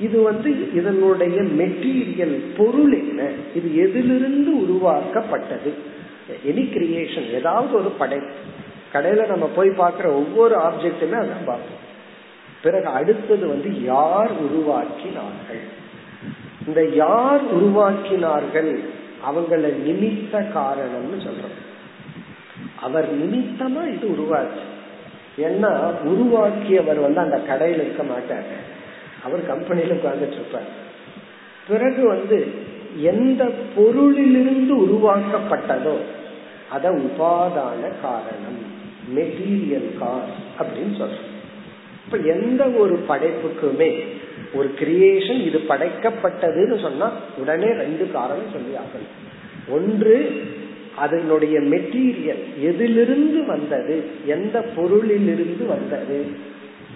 [0.00, 3.30] இது வந்து இதனுடைய மெட்டீரியல் பொருள் என்ன?
[3.54, 5.74] இது எதிலிருந்து உருவாக்கப்பட்டது?
[6.46, 8.34] எனி கிரியேஷன் ஏதாவது ஒரு படைப்பு
[8.92, 11.78] கடையில நம்ம போய் பார்க்கிற ஒவ்வொரு ஆப்ஜெக்டுமே அதான் பார்ப்போம்.
[12.62, 15.62] பிறகு அடுத்தது வந்து யார் உருவாக்கினார்கள்?
[16.70, 18.78] இந்த யார் உருவாக்கினார்கள்
[19.30, 21.58] அவங்கள நிமித்த காரணம்னு சொல்றோம்.
[22.80, 24.62] அவர் நிமித்தமா இது உருவாச்சு.
[25.38, 28.44] ஏன்னா உருவாக்கியவர் வந்து அந்த கடையில் இருக்க மாட்டார்.
[29.24, 30.68] அவர் கம்பெனியில உட்கார்ந்துட்டு இருப்பார்.
[31.68, 32.52] பிறகு வந்து
[32.96, 33.44] எந்த
[33.76, 35.96] பொருளிலிருந்து உருவாக்கப்பட்டதோ
[36.70, 38.60] அத உபாதான காரணம்
[39.14, 41.28] மெட்டீரியல் காஸ் அப்படின்னு சொல்றோம்.
[42.04, 44.06] இப்ப எந்த ஒரு படைப்புக்குமே
[44.54, 49.28] ஒரு கிரியேஷன் இது படைக்கப்பட்டதுன்னு சொன்னா உடனே ரெண்டு காரணம் சொல்லி ஆகணும்
[49.68, 50.42] ஒன்று
[50.96, 56.26] அதனுடைய மெட்டீரியல் எதிலிருந்து வந்தது எந்த பொருளிலிருந்து வந்தது?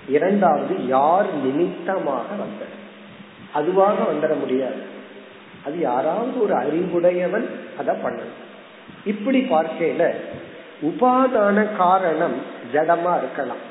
[0.09, 2.73] இரண்டாவது யார் நிமித்தமாக வந்தது?
[3.53, 4.81] அதுவாக வந்துட முடியாது.
[5.65, 7.47] அது யாராவது ஒரு அறிவுடையவன்
[7.79, 8.43] அதை பண்ணணும்.
[9.05, 10.11] இப்படி பார்க்கையில
[10.83, 12.35] உபாதான காரணம்
[12.73, 13.63] ஜடமா இருக்கலாம்.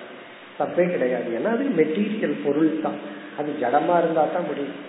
[0.60, 1.40] தப்பே கிடையாது.
[1.40, 4.80] ஏன்னா அது மெட்டீரியல் பொருள் தான் அது ஜடமா இருந்தா தான் முடியும்.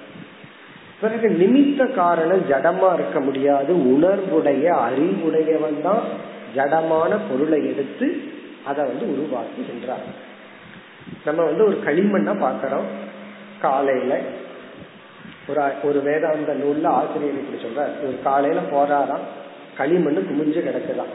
[1.01, 3.73] பிறகு நிமித்த காரணம் ஜடமா இருக்க முடியாது.
[3.75, 6.03] உணர்வுடைய அறிவுடையவன் தான்
[6.57, 8.07] ஜடமான பொருளை எடுத்து
[8.65, 10.07] அதை வந்து உருவாக்குகின்றார்
[11.25, 12.89] நம்ம வந்து ஒரு களிமண்ணா பாக்கிறோம்
[13.61, 14.21] காலையில
[15.49, 17.93] ஒரு ஒரு வேதாந்த நூல்ல ஆசிரியர் இப்படி சொல்றார்.
[18.07, 19.25] ஒரு காலையில போறாராம்
[19.77, 21.13] களிமண் குமிஞ்சு கிடக்குதான்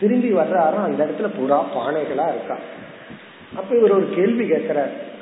[0.00, 2.56] திரும்பி வர்றாராம் அந்த இடத்துல புறா பானைகளா இருக்கா.
[3.56, 5.14] அப்ப இவர் ஒரு கேள்வி கேட்கிறார்.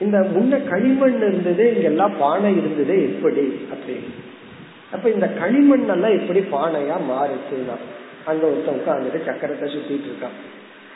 [0.00, 3.44] இந்த முன்ன களிமண் இருந்தது இங்கெல்லாம் பானை இருந்தது எப்படி
[3.74, 4.12] அப்படின்னு
[4.92, 7.76] அப்ப இந்த களிமண் எல்லாம் எப்படி பானையா மாறுச்சுன்னா
[8.24, 10.36] அங்க ஒருத்தன் உட்காந்துட்டு சக்கரத்தை சுத்திட்டு இருக்கான்.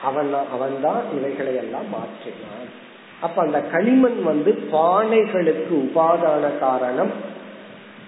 [0.03, 2.71] அவன் அவன் தான் இவைகளை எல்லாம் மாற்றினான்.
[3.21, 7.13] அப்ப அந்த களிமண் வந்து பானைகளுக்கு உபாதான காரணம்.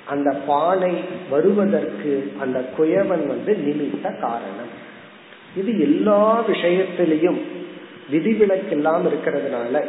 [0.07, 0.95] அந்த பானை
[1.31, 4.73] வருவதற்கு அந்த குயவன் வந்து நிமித்த காரணம்.
[5.57, 7.41] இது எல்லா விஷயத்திலையும்
[8.11, 9.85] விதிவிலக்கு இல்லாம இருக்கிறதுனால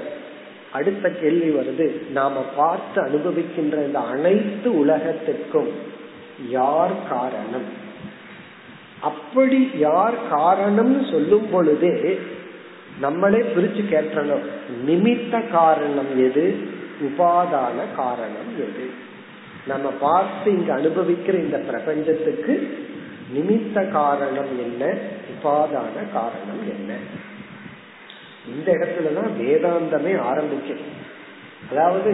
[0.74, 5.72] அடுத்த கேள்வி வருது நாம பார்த்து அனுபவிக்கின்ற இந்த அனைத்து உலகத்திற்கும்
[6.50, 7.68] யார் காரணம்?
[9.02, 12.20] அப்படி யார் காரணம்னு சொல்லும் பொழுதே
[13.00, 14.46] நம்மளே பிரிச்சு கேட்டணும்
[14.88, 16.46] நிமித்த காரணம் எது
[17.02, 18.86] உபாதான காரணம் எது?
[19.68, 22.54] நம்ம பார்த்து இங்க அனுபவிக்கிற இந்த பிரபஞ்சத்துக்கு
[23.34, 24.84] நிமித்த காரணம் என்ன
[25.34, 26.94] உபாதான காரணம் என்ன?
[28.52, 30.84] இந்த இடத்துலதான் வேதாந்தமே ஆரம்பிக்கும்
[31.70, 32.12] அதாவது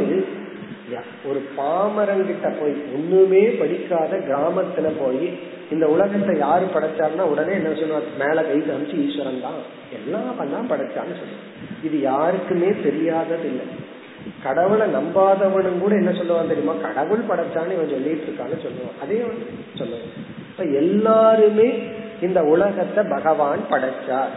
[1.30, 5.26] ஒரு பாமரங்கிட்ட போய் ஒண்ணுமே படிக்காத கிராமத்துல போய்
[5.70, 9.60] இந்த உலகத்தை யாரு படைச்சாருன்னா உடனே என்ன சொல்லுவாங்க மேல கை காமிச்சு ஈஸ்வரன் தான்.
[9.98, 11.48] எல்லாம் பண்ணா படைச்சான்னு சொல்லுவாங்க
[11.84, 13.66] இது யாருக்குமே தெரியாதது இல்லை
[14.44, 16.76] கடவுளை நம்பாதவனும் கூட என்ன சொல்லுவான் தெரியுமா?
[16.88, 18.98] கடவுள் படைச்சான்னு இவன் சொல்லிட்டு இருக்கான்னு சொல்லுவான்.
[19.02, 19.20] அதே
[19.80, 20.08] சொல்லுவான்
[20.50, 21.70] இப்ப எல்லாருமே
[22.22, 24.34] இந்த உலகத்தை பகவான் படைச்சார்.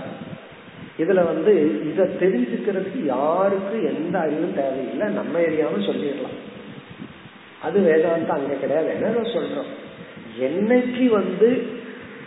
[0.98, 6.38] இதுல வந்து இத தெரிஞ்சுக்கிறதுக்கு யாருக்கு எந்த அறிவும் தேவையில்லை நம்ம ஏரியாவும் சொல்லிடலாம்.
[7.62, 9.70] அது வேதாந்தம் அங்க கிடையாது என்ன சொல்றோம்.
[10.40, 11.66] என்னைக்கு வந்து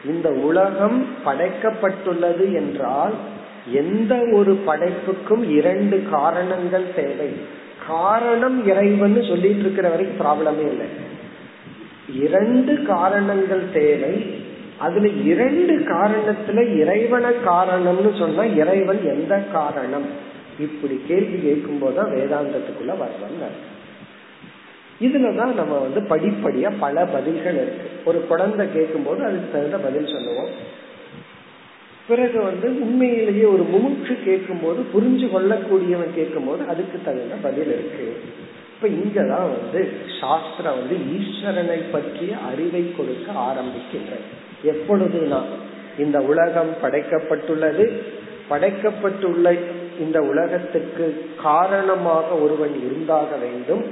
[0.06, 3.14] இந்த உலகம் படைக்கப்பட்டுள்ளது என்றால்
[3.72, 7.30] எந்த ஒரு படைப்புக்கும் இரண்டு காரணங்கள் தேவை.
[7.88, 10.86] காரணம் இறைவன் சொல்லிட்டு இருக்கிற வரைக்கும் ப்ராப்ளமே இல்லை.
[12.16, 14.44] இரண்டு காரணங்கள் தேவை.
[14.80, 20.06] அதுல இரண்டு காரணத்துல இறைவன காரணம்னு சொன்னா இறைவன் எந்த காரணம்?
[20.60, 23.74] இப்படி கேள்வி கேட்கும் போதுதான் வேதாந்தத்துக்குள்ள வர்றோம்
[25.02, 27.90] இதுலதான் நம்ம வந்து படிப்படியா பல பதில்கள் இருக்கு.
[28.06, 30.50] ஒரு குழந்தை கேட்கும் போது அதுக்கு தகுந்த பதில் சொல்லுவோம்.
[32.08, 38.22] பிறகு வந்து உண்மையிலேயே ஒரு முமுட்சு கேட்கும் போது புரிஞ்சு கொள்ளக்கூடியவன் கேட்கும் போது அதுக்கு தகுந்த பதில் இருக்கு.
[38.76, 44.45] இப்ப இங்கதான் வந்து சாஸ்திரம் வந்து ஈஸ்வரனை பற்றிய அறிவை கொடுக்க ஆரம்பிக்கின்றது.
[44.66, 45.42] எப்பொழுதுனா
[45.98, 48.02] இந்த உலகம் படைக்கப்பட்டுள்ளது.
[48.50, 49.60] படைக்கப்பட்டுள்ள
[50.00, 53.84] இந்த உலகத்துக்கு காரணமாக ஒருவன் இருந்தாக வேண்டும்.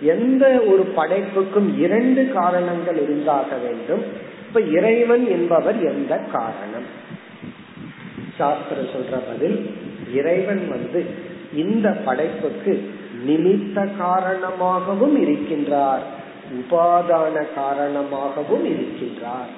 [0.00, 4.02] எந்த ஒரு படைப்புக்கும் இரண்டு காரணங்கள் இருந்தாக வேண்டும்.
[4.46, 7.00] இப்ப இறைவன் என்பவர் எந்த காரணம்?
[8.38, 9.74] சாஸ்திர சொல்ற பதில்
[10.14, 11.04] இறைவன் வந்து
[11.54, 12.90] இந்த படைப்புக்கு
[13.26, 16.04] நிமித்த காரணமாகவும் இருக்கின்றார்
[16.54, 19.52] உபாதான காரணமாகவும் இருக்கின்றார்.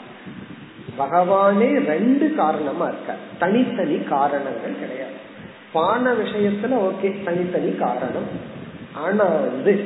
[0.99, 5.13] பகவானே ரெண்டு காரணமா இருக்க தனித்தனி காரணங்கள் கிடையாது.
[5.73, 8.29] பான விஷயத்துல ஓகே தனித்தனி காரணம்.
[8.95, 9.85] ஆனா வந்து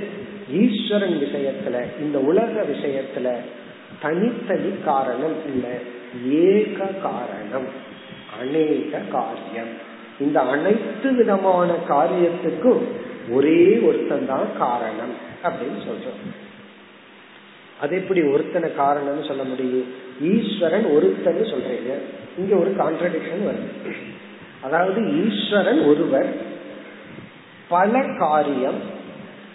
[0.51, 3.37] ஈஸ்வரன் விஷயத்துல இந்த உலக விஷயத்துல
[4.01, 5.67] தனித்தனி காரணம் இல்ல.
[6.31, 7.69] ஏக காரணம்
[8.41, 9.87] அநேக காரியம்.
[10.21, 12.83] இந்த அனைத்து விதமான காரியத்துக்கும்
[13.31, 16.37] ஒரே ஒருத்தன் தான் காரணம் அப்படின்னு சொல்றோம்.
[17.81, 20.07] அது எப்படி ஒருத்தனை காரணம்னு சொல்ல முடியும்?
[20.23, 21.93] ஈஸ்வரன் ஒருத்தர் சொல்றீங்க.
[22.39, 23.91] இங்க ஒரு கான்ட்ரடிக்ஷன் வருது.
[24.61, 26.35] அதாவது ஈஸ்வரன் ஒருவர்
[27.69, 28.97] பல காரியம்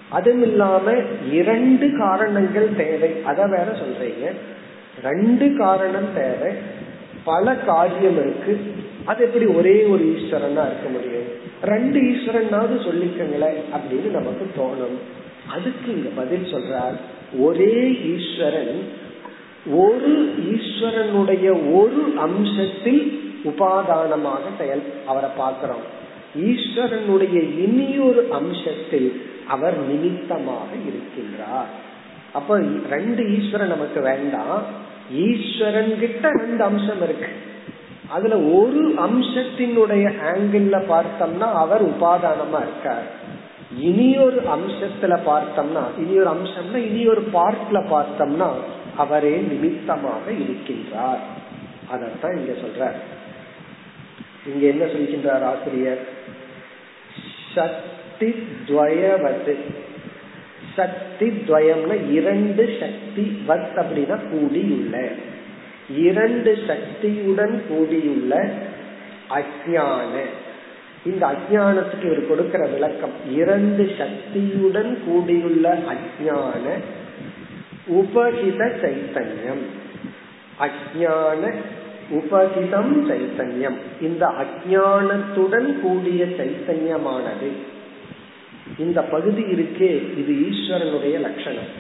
[0.10, 0.92] அதுவும் இல்லாம
[1.32, 3.10] இரண்டு காரணங்கள் தேவை.
[3.24, 4.32] அத வேற சொல்றீங்க.
[5.04, 6.54] ரெண்டு காரணம் தேவை.
[7.24, 8.60] பல காரியம் இருக்கு.
[9.06, 11.42] அது எப்படி ஒரே ஒரு ஈஸ்வரனா இருக்க முடியும்?
[11.64, 14.98] ரெண்டு ஈஸ்வரனாவது சொல்லிக்கங்களேன் அப்படின்னு நமக்கு தோணும்.
[15.50, 16.96] அதுக்கு இங்க பதில் சொல்றார்.
[17.38, 18.84] ஒரே ஈஸ்வரன்
[19.72, 25.82] ஒரு ஈஸ்வரனுடைய ஒரு அம்சத்தில் உபாதானமாக செயல் அவரை பார்க்கிறோம்.
[26.38, 31.72] ஈஸ்வரனுடைய இனியொரு அம்சத்தில் அவர் நிமித்தமாக இருக்கின்றார்.
[32.34, 34.62] அப்ப ரெண்டு ஈஸ்வரன் நமக்கு வேண்டாம்.
[35.16, 37.28] ஈஸ்வரன் கிட்ட ரெண்டு அம்சம் இருக்கு.
[38.10, 43.06] அதுல ஒரு அம்சத்தினுடைய ஆங்கிள் பார்த்தோம்னா அவர் உபாதானமா இருக்கார்.
[43.80, 48.52] இனி ஒரு அம்சத்துல பார்த்தோம்னா இனி ஒரு அம்சம்னா இனி ஒரு பார்ட்ல பார்த்தோம்னா
[48.98, 51.20] அவரே நிமித்தமாக இருக்கின்றார்.
[51.92, 52.92] அதத்தான் இங்க சொல்ற
[54.54, 56.08] இங்க என்ன சொல்கின்றார் ஆசிரியர்?
[57.56, 58.36] சக்தி
[58.68, 59.56] துவயவது.
[60.76, 65.10] சக்தி துவயம்னா இரண்டு சக்தி வத் அப்படின்னா கூடியுள்ள.
[65.98, 68.54] இரண்டு சக்தியுடன் கூடியுள்ள
[69.30, 70.20] அஜான
[71.06, 76.72] இந்த அஜானத்துக்கு இவர் கொடுக்கிற விளக்கம் இரண்டு சக்தியுடன் கூடியுள்ள அஜான
[77.90, 79.64] உபகித சைத்தன்யம்.
[80.60, 81.54] அஜான
[82.12, 83.78] உபகிதம் சைத்தன்யம்.
[84.02, 87.50] இந்த அஜானத்துடன் கூடிய சைத்தன்யமானது.
[88.78, 91.72] இந்த பகுதி இருக்கே இது ஈஸ்வரனுடைய லட்சணம்.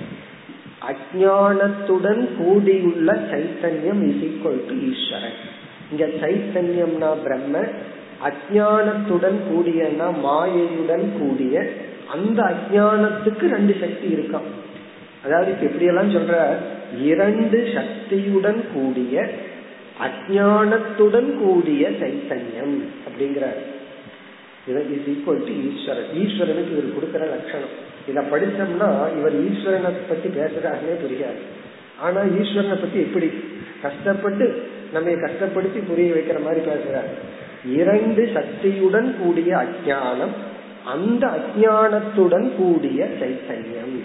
[0.89, 5.39] அஜானத்துடன் கூடியுள்ள சைத்தன்யம் இஸ் டு ஈஸ்வரன்.
[5.91, 7.59] இங்க சைத்தன்யம்னா பிரம்ம
[8.23, 11.69] அஜானத்துடன் கூடியனா மாயையுடன் கூடிய
[12.11, 14.49] அந்த அஜானத்துக்கு ரெண்டு சக்தி இருக்கான்
[15.26, 16.55] அதாவது எப்படி எல்லாம் சொல்ற?
[17.01, 19.30] இரண்டு சக்தியுடன் கூடிய
[19.99, 23.61] அஜானத்துடன் கூடிய சைத்தன்யம் அப்படிங்கிறார்.
[24.67, 26.11] Is equal to Eswaran.
[26.15, 27.74] ஈஸ்வரனுக்கு இவர் கொடுக்கிற லட்சணம்.
[28.07, 31.41] இத படிச்சோம்னா இவர் ஈஸ்வரனை பத்தி பேசுறாருன்னே புரியாது.
[31.99, 33.32] ஆனா ஈஸ்வரனை பத்தி எப்படி?
[33.82, 34.63] கஷ்டப்பட்டு
[34.93, 37.11] நம்ம கஷ்டப்படுத்தி புரிய வைக்கிற மாதிரி பேசுறார்.
[37.65, 40.36] இரண்டு சக்தியுடன் கூடிய அஜானம்
[40.86, 43.97] அந்த அஜானத்துடன் கூடிய சைத்தன்யம்.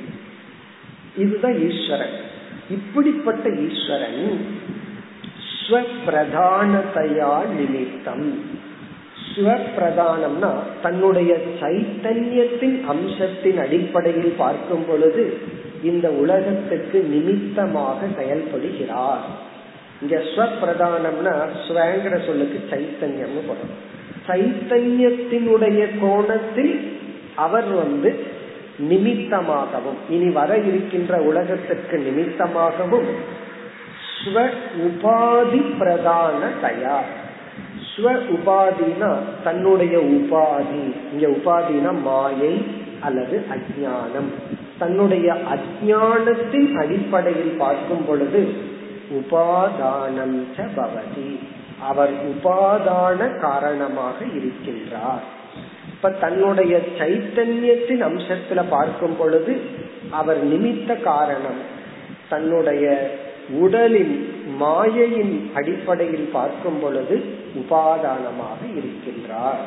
[1.23, 2.16] இதுதான் ஈஸ்வரன்.
[2.77, 4.23] இப்படிப்பட்ட ஈஸ்வரன்
[5.59, 8.29] ஸ்வப்பிரதானதையா நிமித்தம்.
[9.31, 10.51] ஸ்வப்பிரதானம்னா
[10.85, 15.25] தன்னுடைய சைத்தன்யத்தின் அம்சத்தின் அடிப்படையில் பார்க்கும் பொழுது
[15.91, 19.27] இந்த உலகத்துக்கு நிமித்தமாக செயல்படுகிறார்.
[20.03, 21.35] இங்க ஸ்வப்பிரதானம்னா
[21.66, 23.77] ஸ்வங்கிற சொல்லுக்கு சைத்தன்யம்னு போறோம்
[24.29, 26.75] சைத்தன்யத்தினுடைய கோணத்தில்
[27.45, 28.11] அவர் வந்து
[28.79, 33.09] நிமித்தமாகவும் இனி வர இருக்கின்ற உலகத்திற்கு நிமித்தமாகவும்
[34.24, 34.49] ஸ்வ
[34.87, 37.09] உபாதி பிரதான தயார்
[37.97, 39.11] ஸ்வ உபாதினா
[39.45, 40.85] தன்னுடைய உபாதி.
[41.12, 42.64] இங்க உபாதினா மாயை
[43.01, 44.31] அல்லது அஜானம்
[44.79, 48.53] தன்னுடைய அஜானத்தின் அடிப்படையில் பார்க்கும் பொழுது
[49.11, 50.39] உபாதானம்
[50.76, 51.39] பவதி.
[51.89, 55.24] அவர் உபாதான காரணமாக இருக்கின்றார்.
[55.99, 59.61] இப்ப தன்னுடைய சைத்தன்யத்தின் அம்சத்துல பார்க்கும் பொழுது
[60.11, 61.59] அவர் நிமித்த காரணம்
[62.28, 62.84] தன்னுடைய
[63.61, 64.14] உடலின்
[64.61, 67.16] மாயையின் அடிப்படையில் பார்க்கும் பொழுது
[67.61, 69.62] உபாதானமாக இருக்கின்றார்.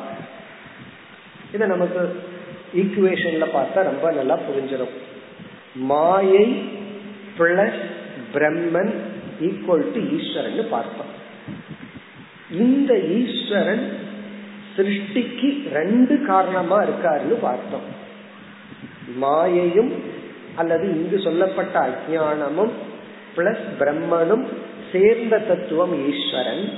[1.52, 2.02] இத நமக்கு
[2.74, 4.94] ஈக்குவேஷன்ல பார்த்தா ரொம்ப நல்லா புரிஞ்சிடும்
[5.74, 6.46] மாயை
[7.38, 7.82] plus
[8.34, 8.92] Brahman
[9.40, 11.12] equal to Eswaran பார்த்தோம்.
[12.50, 13.84] இந்த ஈஸ்வரன்
[14.76, 18.00] சிருஷ்டிக்கு ரெண்டு காரணமா இருக்காருன்னு பார்த்தோம்.
[19.22, 19.92] மாயையும்
[20.54, 22.70] அல்லது இங்கு சொல்லப்பட்ட அஜானமும்
[23.36, 24.44] பிளஸ் பிரம்மனும்
[24.92, 26.68] சேர்ந்த தத்துவம் ஈஸ்வரன்.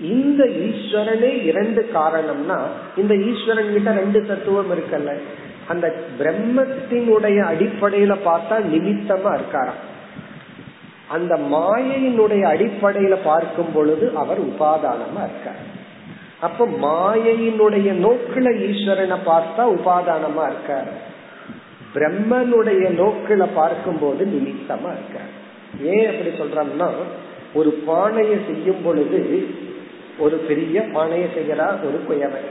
[0.00, 2.58] இந்த ஈஸ்வரனே இரண்டு காரணம்னா
[2.96, 5.18] இந்த ஈஸ்வரன் கிட்ட ரெண்டு தத்துவம் இருக்கல்ல.
[5.68, 9.82] அந்த பிரம்மத்தினுடைய அடிப்படையில பார்த்தா நிமித்தமா இருக்காராம்.
[11.08, 15.76] அந்த மாயையினுடைய அடிப்படையில பார்க்கும் பொழுது அவர் உபாதானமா இருக்கார்.
[16.40, 20.90] அப்ப மாயையினுடைய நோக்கில ஈஸ்வரனை பார்த்தா உபாதானமா இருக்கார்.
[21.94, 25.32] பிரம்மனுடைய நோக்கில பார்க்கும் போது நிமித்தமா இருக்கார்.
[25.94, 26.88] ஏன் அப்படி சொல்றோம்னா
[27.54, 29.20] ஒரு பானையை செய்யும் பொழுது
[30.18, 32.48] ஒரு பெரிய பானையை செய்யறா ஒரு குயவன்.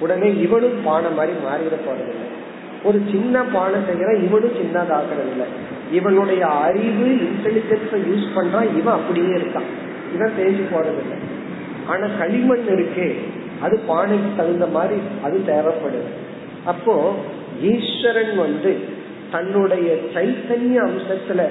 [0.00, 2.28] உடனே இவனும் பானை மாதிரி மாறிட போறதில்லை.
[2.84, 5.46] ஒரு சின்ன பானை செய்யற இவனும் சின்னதாகிறது இல்லை
[5.90, 9.70] இவனுடைய அறிவு இன்டெலிஜென்ஸ யூஸ் பண்றான் இவன் அப்படியே இருக்கான்.
[10.14, 11.18] இவன் தேஞ்சு போறதில்லை.
[11.90, 13.08] ஆனா களிமண் இருக்கே
[13.64, 16.10] அது பானைக்கு தகுந்த மாதிரி அது தேவைப்படுது.
[16.72, 16.94] அப்போ
[17.72, 18.72] ஈஸ்வரன் வந்து
[19.34, 21.42] தன்னுடைய சைத்தன்ய அம்சத்துல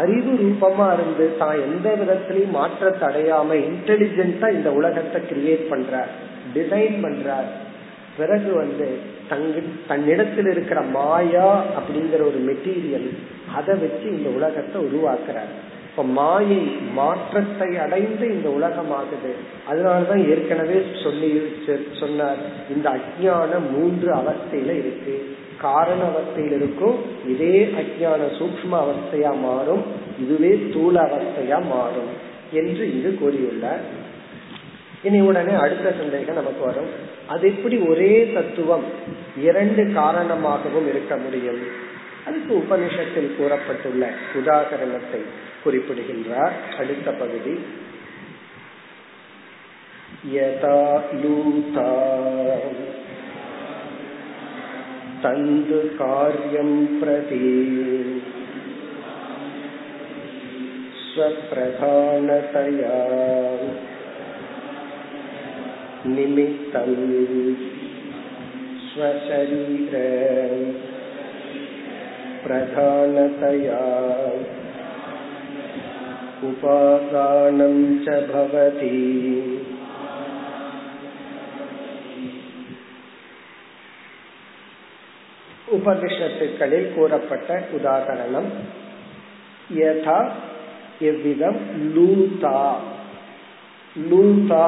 [0.00, 6.12] அறிவு ரூபமா இருந்து தான் எந்த விதத்திலையும் மாற்றத்தை அடையாம இன்டெலிஜென்டா இந்த உலகத்தை கிரியேட் பண்றார்
[6.56, 7.48] டிசைன் பண்றார்.
[8.18, 8.86] பிறகு வந்து
[9.32, 9.60] தங்கு
[9.90, 11.48] தன்னிடத்தில் இருக்கிற மாயா
[11.78, 13.08] அப்படிங்கிற ஒரு மெட்டீரியல்
[13.58, 15.52] அதை வச்சு இந்த உலகத்தை உருவாக்குறாரு.
[15.90, 16.58] இப்ப மாயை
[16.94, 19.32] மாற்றத்தை அடைந்து இந்த உலகம் ஆகுது
[19.70, 21.30] அதனாலதான் ஏற்கனவே சொல்லி
[22.00, 22.40] சொன்னார்.
[22.74, 25.14] இந்த அஜானம் மூன்று அவஸ்தையில இருக்கு.
[25.60, 29.82] காரண அவஸ்தையில் இருக்கும் இதே அஜான சூக்ம அவஸ்தையா மாறும்
[30.22, 32.12] இதுவே தூள அவஸ்தையா மாறும்
[32.52, 33.84] என்று இங்கு கூறியுள்ளார்.
[35.02, 36.90] இனி உடனே அடுத்த சந்தேகம் நமக்கு வரும்.
[37.26, 38.86] அது எப்படி ஒரே தத்துவம்
[39.48, 41.62] இரண்டு காரணமாகவும் இருக்க முடியும்?
[42.26, 44.04] அதுக்கு உபனிஷத்தில் கூறப்பட்டுள்ள
[44.40, 45.20] உதாகரணத்தை
[45.63, 47.55] குறிப்பிடுகின்றார் அடுத்த பகுதி
[50.25, 50.77] यदा
[51.13, 51.89] लूता
[55.23, 57.39] तन्तुकार्यं प्रति
[61.05, 62.95] स्वप्रधानतया
[66.07, 66.91] निमित्तं
[68.87, 69.95] स्वशरीर
[72.43, 73.81] प्रधानतया
[76.43, 77.75] उपादानं
[78.05, 78.95] च भवति
[85.67, 88.49] உபனிஷத்துக்களில் கூறப்பட்ட உதாகரணம்
[89.77, 90.19] யதா
[91.03, 91.59] எவ்விதம்
[91.95, 92.59] லூதா
[94.05, 94.65] லூதா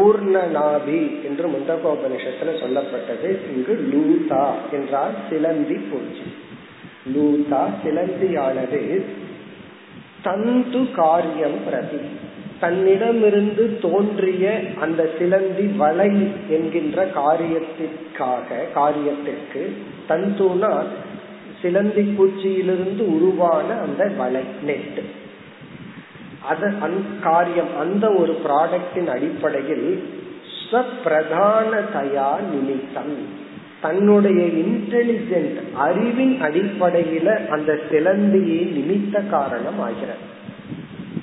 [0.00, 6.28] ஊர்ணநாபி என்று முந்தகோபனிஷத்துல சொல்லப்பட்டது இங்கு லூதா என்றால் சிலந்தி பூச்சி
[7.14, 8.82] லூதா சிலந்தியானது
[10.25, 12.01] தந்து காரியம் பிரதி.
[12.59, 14.45] தன்னிடமிருந்து தோன்றிய
[14.81, 16.11] அந்த சிலந்தி வலை
[16.55, 19.63] என்கின்ற காரியத்திற்காக காரியத்திற்கு
[20.09, 20.73] தந்துனா
[21.61, 24.99] சிலந்தி பூச்சியிலிருந்து உருவான அந்த வலை நெட்
[26.51, 26.71] அத
[27.21, 29.87] காரியம் அந்த ஒரு ப்ராடக்டின் அடிப்படையில்
[31.05, 33.15] பிரதானதையா நிமித்தம்.
[33.85, 40.23] தன்னுடைய இன்டெலிஜென்ட் அறிவின் அடிப்படையில அந்த சிலந்தியை நிமித்த காரணம் ஆகிறது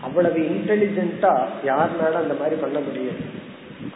[0.00, 1.32] அவ்வளவு இன்டெலிஜென்டா
[1.66, 3.20] யாருனால அந்த மாதிரி பண்ண முடியும்?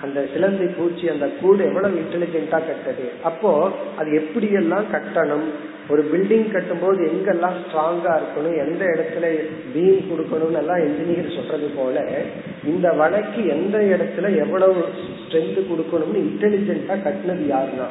[0.02, 3.06] அந்த சிலந்தி பூச்சி அந்த கூடு எவ்வளவு இன்டெலிஜென்டா கட்டது?
[3.22, 3.50] அப்போ
[3.98, 5.46] அது எப்படி எல்லாம் கட்டணும்?
[5.88, 8.56] ஒரு பில்டிங் கட்டும் போது எங்கெல்லாம் ஸ்ட்ராங்கா இருக்கணும்?
[8.66, 9.24] எந்த இடத்துல
[9.74, 12.06] பீம் கொடுக்கணும்னு எல்லாம் என்ஜினியர் சொல்றது போல
[12.66, 14.84] இந்த வலைக்கு எந்த இடத்துல எவ்வளவு
[15.22, 17.88] ஸ்ட்ரென்த் கொடுக்கணும்னு இன்டெலிஜென்டா கட்டினது யாருன்னா?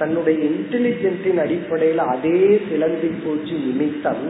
[0.00, 4.26] தன்னுடைய இன்டெலிஜென்ஸின் அடிப்படையில அதே சிலந்தி பூச்சி நிமித்தம்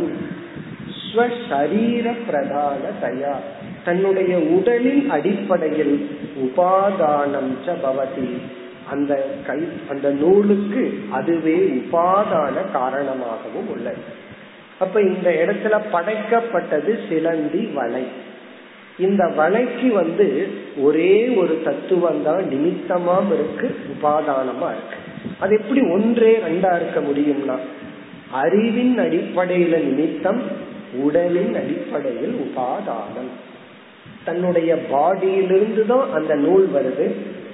[1.03, 3.35] ஸ்வசரீர பிரதான தயா.
[3.85, 5.95] தன்னுடைய உடலின் அடிப்படையில்
[6.45, 7.53] உபாதானம்
[7.85, 8.31] பவதி.
[8.91, 9.12] அந்த
[9.47, 9.61] கை
[9.91, 14.03] அந்த நூலுக்கு அதுவே உபாதான காரணமாகவும் உள்ளது.
[14.79, 18.05] அப்ப இந்த இடத்துல படைக்கப்பட்டது சிலந்தி வலை.
[18.99, 20.29] இந்த வலைக்கு வந்து
[20.79, 24.99] ஒரே ஒரு தத்துவம் தான் நிமித்தமாம் இருக்கு உபாதானமா இருக்கு.
[25.41, 27.57] அது எப்படி ஒன்றே ரெண்டா இருக்க முடியும்னா
[28.30, 30.43] அறிவின் அடிப்படையில நிமித்தம்
[30.95, 33.30] உடலின் அடிப்படையில் உபாதானம்.
[34.24, 37.07] தன்னுடைய பாடியிலிருந்து தான் அந்த நூல் வருது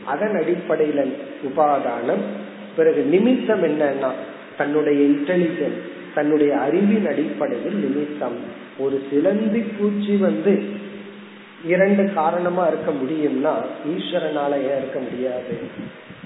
[0.05, 1.01] அதன் அடிப்படையில
[1.49, 2.25] உபாதானம்.
[2.77, 4.11] பிறகு நிமித்தம் என்னன்னா
[4.59, 5.81] தன்னுடைய இன்டெலிஜென்ஸ்
[6.15, 8.39] தன்னுடைய அறிவின் அடிப்படையில் நிமித்தம்.
[8.79, 10.63] ஒரு சிலந்தி பூச்சி வந்து
[11.65, 13.55] இரண்டு காரணமா இருக்க முடியும்னா
[13.93, 15.55] ஈஸ்வரனால ஏன் இருக்க முடியாது?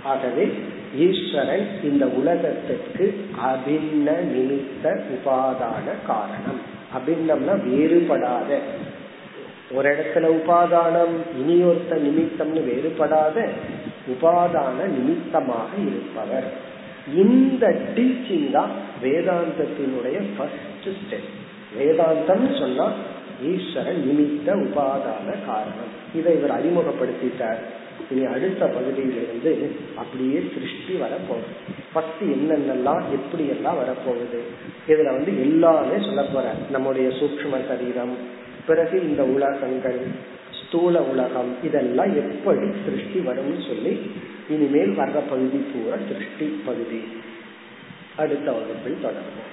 [0.05, 0.53] ஆகவே
[0.99, 6.79] ஈஸ்வரன் இந்த உலகத்திற்கு அபின்ன நிமித்த உபாதான காரணம்.
[6.97, 8.59] அபின்னம்னா வேறுபடாத.
[9.73, 13.49] ஒரு இடத்துல உபாதானம் இனி ஒருத்த நிமித்தம்னு வேறுபடாத
[14.09, 16.53] உபாதான நிமித்தமாக இருப்பவர்.
[17.15, 18.71] இந்த டீச்சிங் தான்
[19.03, 21.31] வேதாந்தத்தினுடைய ஃபர்ஸ்ட் ஸ்டெப்
[21.79, 22.93] வேதாந்தம் சொன்னா
[23.43, 25.93] ஈஸ்வரன் நிமித்த உபாதான காரணம்.
[26.15, 27.59] இதை இவர் அறிமுகப்படுத்திட்டார்.
[28.11, 29.53] இனி அடுத்த பகுதியிலிருந்து
[29.97, 31.55] அப்படியே சிருஷ்டி வரப்போகுது.
[31.93, 34.41] ஃபர்ஸ்ட் என்னென்னலாம் எப்படி எல்லாம் வரப்போகுது?
[34.89, 38.17] இதுல வந்து எல்லாமே சொல்ல போற நம்முடைய சூக்ம சரீரம்
[38.67, 40.01] பிறகு இந்த உலகங்கள்
[40.61, 44.11] ஸ்தூல உலகம் இதெல்லாம் எப்படி சிருஷ்டி வரும்னு சொல்லி
[44.49, 47.03] இனிமேல் வர்ற பகுதி பூரா சிருஷ்டி பகுதி.
[48.17, 49.49] அடுத்த வகுப்பில் தொடர்போம்